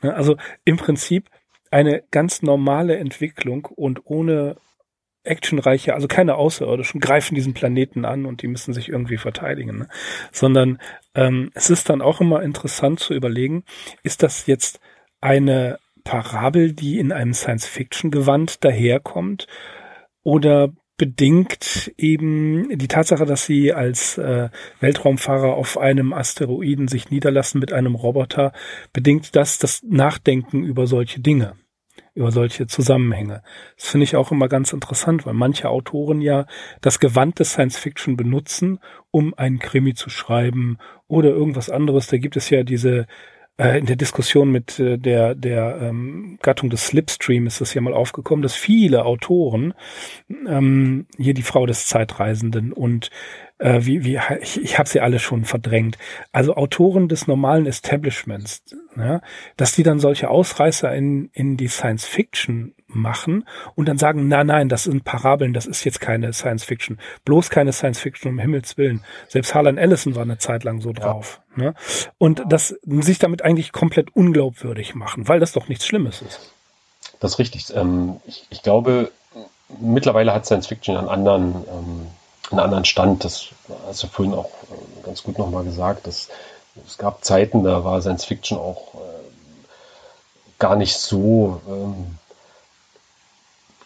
[0.00, 1.28] Ne, also im Prinzip
[1.72, 4.56] eine ganz normale Entwicklung und ohne
[5.28, 9.88] actionreiche, also keine Außerirdischen greifen diesen Planeten an und die müssen sich irgendwie verteidigen, ne?
[10.32, 10.78] sondern
[11.14, 13.64] ähm, es ist dann auch immer interessant zu überlegen,
[14.02, 14.80] ist das jetzt
[15.20, 19.46] eine Parabel, die in einem Science-Fiction-Gewand daherkommt
[20.22, 24.48] oder bedingt eben die Tatsache, dass sie als äh,
[24.80, 28.52] Weltraumfahrer auf einem Asteroiden sich niederlassen mit einem Roboter,
[28.92, 31.54] bedingt das das Nachdenken über solche Dinge
[32.18, 33.42] über solche Zusammenhänge.
[33.76, 36.46] Das finde ich auch immer ganz interessant, weil manche Autoren ja
[36.80, 38.80] das Gewand des Science Fiction benutzen,
[39.12, 42.08] um einen Krimi zu schreiben oder irgendwas anderes.
[42.08, 43.06] Da gibt es ja diese
[43.58, 47.92] in der Diskussion mit äh, der der ähm, Gattung des Slipstream ist das ja mal
[47.92, 49.74] aufgekommen, dass viele Autoren
[50.46, 53.10] ähm, hier die Frau des Zeitreisenden und
[53.58, 55.98] äh, wie, wie, ich, ich habe sie alle schon verdrängt.
[56.30, 58.62] Also Autoren des normalen Establishments,
[58.96, 59.20] ja,
[59.56, 64.46] dass die dann solche Ausreißer in, in die Science Fiction machen und dann sagen, nein,
[64.46, 66.98] nein, das sind Parabeln, das ist jetzt keine Science Fiction.
[67.24, 69.04] Bloß keine Science Fiction, um Himmels Willen.
[69.28, 71.40] Selbst Harlan Ellison war eine Zeit lang so drauf.
[71.56, 71.62] Ja.
[71.62, 71.74] Ne?
[72.18, 76.52] Und das sich damit eigentlich komplett unglaubwürdig machen, weil das doch nichts Schlimmes ist.
[77.20, 77.74] Das ist richtig.
[77.74, 79.10] Ähm, ich, ich, glaube,
[79.80, 82.06] mittlerweile hat Science Fiction einen anderen ähm,
[82.50, 83.24] einen anderen Stand.
[83.24, 83.48] Das
[83.86, 86.06] hast du vorhin auch äh, ganz gut nochmal gesagt.
[86.06, 86.28] Dass,
[86.86, 88.98] es gab Zeiten, da war Science Fiction auch äh,
[90.58, 92.18] gar nicht so, ähm,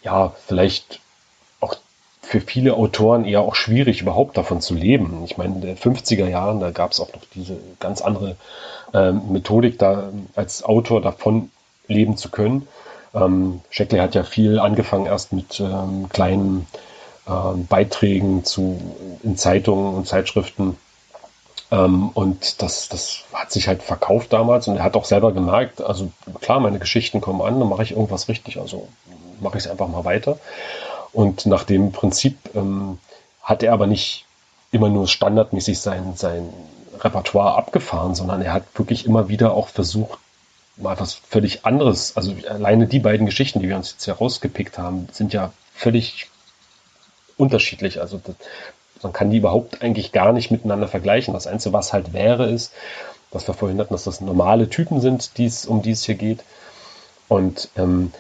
[0.03, 1.01] ja, vielleicht
[1.61, 1.75] auch
[2.21, 5.23] für viele Autoren eher auch schwierig, überhaupt davon zu leben.
[5.25, 8.37] Ich meine, in den 50er Jahren, da gab es auch noch diese ganz andere
[8.95, 11.51] ähm, Methodik, da als Autor davon
[11.89, 12.69] leben zu können.
[13.15, 16.67] Ähm, Shackley hat ja viel angefangen erst mit ähm, kleinen
[17.29, 18.81] ähm, Beiträgen zu,
[19.23, 20.77] in Zeitungen und Zeitschriften.
[21.71, 25.81] Ähm, und das, das hat sich halt verkauft damals und er hat auch selber gemerkt,
[25.81, 28.89] also klar, meine Geschichten kommen an, dann mache ich irgendwas richtig, also
[29.43, 30.39] mache ich es einfach mal weiter.
[31.13, 32.99] Und nach dem Prinzip ähm,
[33.43, 34.25] hat er aber nicht
[34.71, 36.49] immer nur standardmäßig sein, sein
[36.99, 40.19] Repertoire abgefahren, sondern er hat wirklich immer wieder auch versucht,
[40.77, 42.17] mal was völlig anderes.
[42.17, 46.29] Also alleine die beiden Geschichten, die wir uns jetzt herausgepickt haben, sind ja völlig
[47.37, 48.01] unterschiedlich.
[48.01, 48.37] Also das,
[49.03, 51.35] man kann die überhaupt eigentlich gar nicht miteinander vergleichen.
[51.35, 52.73] Das Einzige, was halt wäre, ist,
[53.31, 56.45] was wir vorhin hatten, dass das normale Typen sind, die's, um die es hier geht.
[57.29, 58.13] Und ähm,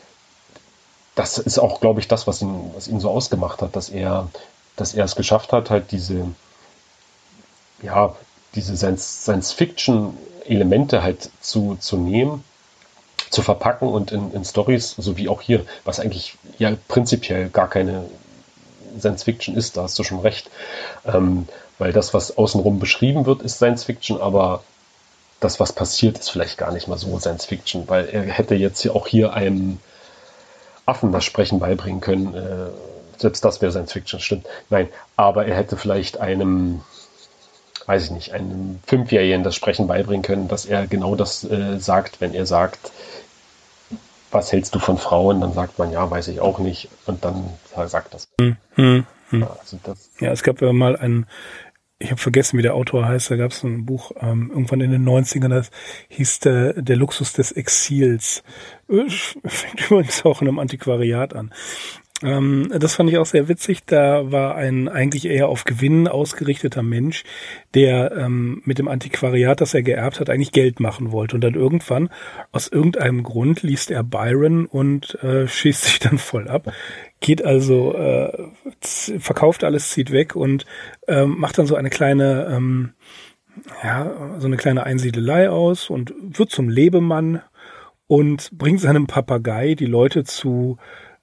[1.14, 4.28] das ist auch, glaube ich, das, was ihn, was ihn so ausgemacht hat, dass er,
[4.76, 6.26] dass er es geschafft hat, halt diese,
[7.82, 8.16] ja,
[8.54, 12.44] diese Science-Fiction-Elemente halt zu, zu nehmen,
[13.30, 17.68] zu verpacken und in, in Stories, so wie auch hier, was eigentlich ja prinzipiell gar
[17.68, 18.04] keine
[18.98, 20.50] Science Fiction ist, da hast du schon recht.
[21.04, 21.48] Ähm,
[21.78, 24.62] weil das, was außenrum beschrieben wird, ist Science Fiction, aber
[25.40, 28.84] das, was passiert, ist vielleicht gar nicht mal so Science Fiction, weil er hätte jetzt
[28.84, 29.78] ja auch hier einem
[30.86, 32.34] Affen das Sprechen beibringen können.
[32.34, 32.70] Äh,
[33.18, 34.46] selbst das wäre Science Fiction, stimmt.
[34.70, 36.82] Nein, aber er hätte vielleicht einem,
[37.86, 42.20] weiß ich nicht, einem Fünfjährigen das Sprechen beibringen können, dass er genau das äh, sagt,
[42.20, 42.90] wenn er sagt,
[44.32, 45.40] was hältst du von Frauen?
[45.40, 46.88] Dann sagt man, ja, weiß ich auch nicht.
[47.06, 47.50] Und dann
[47.86, 48.28] sagt das.
[48.40, 49.42] Hm, hm, hm.
[49.42, 51.26] Also das ja, es gab ja mal ein,
[52.02, 54.90] ich habe vergessen, wie der Autor heißt, da gab es ein Buch ähm, irgendwann in
[54.90, 55.70] den 90ern, das
[56.08, 58.42] hieß der, der Luxus des Exils.
[58.88, 59.08] Äh,
[59.44, 61.52] fängt übrigens auch in einem Antiquariat an.
[62.22, 63.84] Ähm, das fand ich auch sehr witzig.
[63.84, 67.24] Da war ein eigentlich eher auf Gewinn ausgerichteter Mensch,
[67.74, 71.36] der ähm, mit dem Antiquariat, das er geerbt hat, eigentlich Geld machen wollte.
[71.36, 72.10] Und dann irgendwann,
[72.52, 76.72] aus irgendeinem Grund, liest er Byron und äh, schießt sich dann voll ab.
[77.20, 78.48] Geht also, äh,
[78.80, 80.66] verkauft alles, zieht weg und
[81.08, 82.92] ähm, macht dann so eine kleine, ähm,
[83.82, 87.42] ja, so eine kleine Einsiedelei aus und wird zum Lebemann
[88.06, 90.78] und bringt seinem Papagei die Leute zu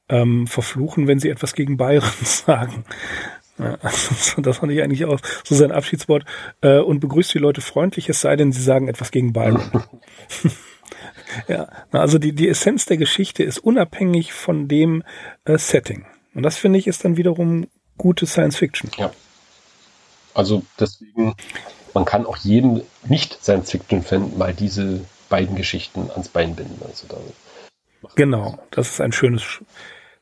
[0.10, 2.84] ähm, verfluchen, wenn sie etwas gegen Bayern sagen.
[3.58, 6.26] Ja, also das fand ich eigentlich auch so sein Abschiedswort.
[6.62, 9.84] Äh, und begrüßt die Leute freundlich, es sei denn, sie sagen etwas gegen Byron.
[11.48, 15.04] ja, also die, die Essenz der Geschichte ist unabhängig von dem
[15.46, 16.06] äh, Setting.
[16.34, 18.90] Und das finde ich ist dann wiederum gute Science Fiction.
[18.98, 19.12] Ja.
[20.34, 21.36] Also deswegen,
[21.94, 26.82] man kann auch jedem Nicht-Science-Fiction-Fan mal diese beiden Geschichten ans Bein binden.
[26.86, 27.08] Also
[28.16, 29.44] genau, das ist ein schönes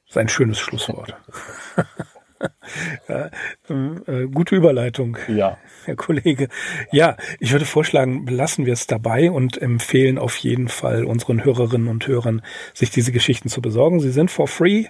[0.07, 1.15] das ist ein schönes Schlusswort.
[3.09, 3.29] ja,
[3.69, 5.57] äh, gute Überleitung, ja.
[5.85, 6.49] Herr Kollege.
[6.91, 11.87] Ja, ich würde vorschlagen, belassen wir es dabei und empfehlen auf jeden Fall unseren Hörerinnen
[11.87, 12.41] und Hörern,
[12.73, 13.99] sich diese Geschichten zu besorgen.
[13.99, 14.85] Sie sind for free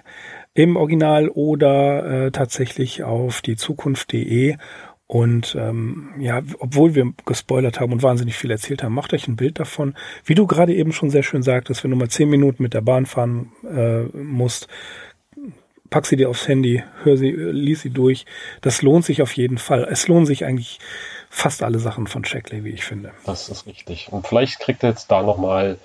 [0.54, 4.56] im Original oder äh, tatsächlich auf die Zukunft.de
[5.06, 9.36] Und ähm, ja, obwohl wir gespoilert haben und wahnsinnig viel erzählt haben, macht euch ein
[9.36, 9.94] Bild davon.
[10.24, 12.82] Wie du gerade eben schon sehr schön sagtest, wenn du mal zehn Minuten mit der
[12.82, 14.68] Bahn fahren äh, musst,
[15.90, 18.26] pack sie dir aufs Handy, hör sie, lies sie durch.
[18.60, 19.86] Das lohnt sich auf jeden Fall.
[19.90, 20.78] Es lohnen sich eigentlich
[21.30, 23.12] fast alle Sachen von Shackley, wie ich finde.
[23.24, 24.08] Das ist richtig.
[24.10, 25.78] Und vielleicht kriegt er jetzt da nochmal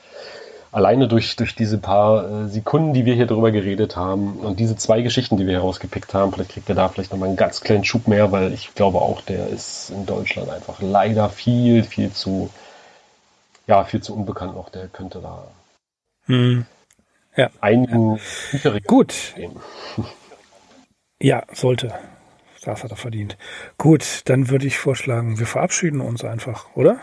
[0.72, 4.76] alleine durch, durch diese paar äh, Sekunden, die wir hier drüber geredet haben und diese
[4.76, 7.84] zwei Geschichten, die wir herausgepickt haben, vielleicht kriegt er da vielleicht nochmal einen ganz kleinen
[7.84, 12.50] Schub mehr, weil ich glaube auch, der ist in Deutschland einfach leider viel, viel zu,
[13.68, 14.70] ja, viel zu unbekannt noch.
[14.70, 15.48] Der könnte da
[16.26, 16.66] hm.
[17.36, 17.50] Ja.
[17.62, 18.20] einigen
[18.64, 18.80] ja.
[18.86, 19.36] Gut.
[21.22, 21.94] Ja, sollte.
[22.66, 23.38] Das hat er verdient.
[23.78, 27.00] Gut, dann würde ich vorschlagen, wir verabschieden uns einfach, oder?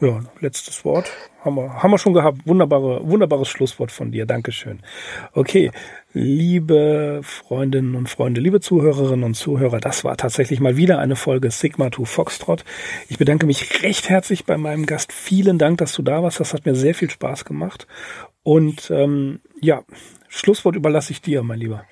[0.00, 1.12] Ja, letztes Wort
[1.44, 2.46] haben wir, haben wir schon gehabt.
[2.46, 4.26] Wunderbare, wunderbares Schlusswort von dir.
[4.26, 4.80] Dankeschön.
[5.32, 5.70] Okay,
[6.12, 11.50] liebe Freundinnen und Freunde, liebe Zuhörerinnen und Zuhörer, das war tatsächlich mal wieder eine Folge
[11.52, 12.64] Sigma to Foxtrot.
[13.08, 15.12] Ich bedanke mich recht herzlich bei meinem Gast.
[15.12, 16.40] Vielen Dank, dass du da warst.
[16.40, 17.86] Das hat mir sehr viel Spaß gemacht.
[18.44, 19.82] Und ähm, ja,
[20.28, 21.84] Schlusswort überlasse ich dir, mein Lieber.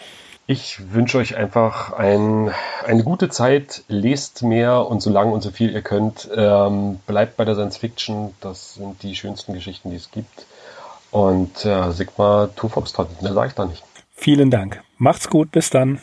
[0.46, 2.50] Ich wünsche euch einfach ein,
[2.84, 6.28] eine gute Zeit, lest mehr und so lange und so viel ihr könnt.
[6.36, 10.46] Ähm, bleibt bei der Science Fiction, das sind die schönsten Geschichten, die es gibt.
[11.10, 13.84] Und äh, Sigma to Foxtrot, mehr sage ich da nicht.
[14.14, 14.82] Vielen Dank.
[14.98, 16.00] Macht's gut, bis dann.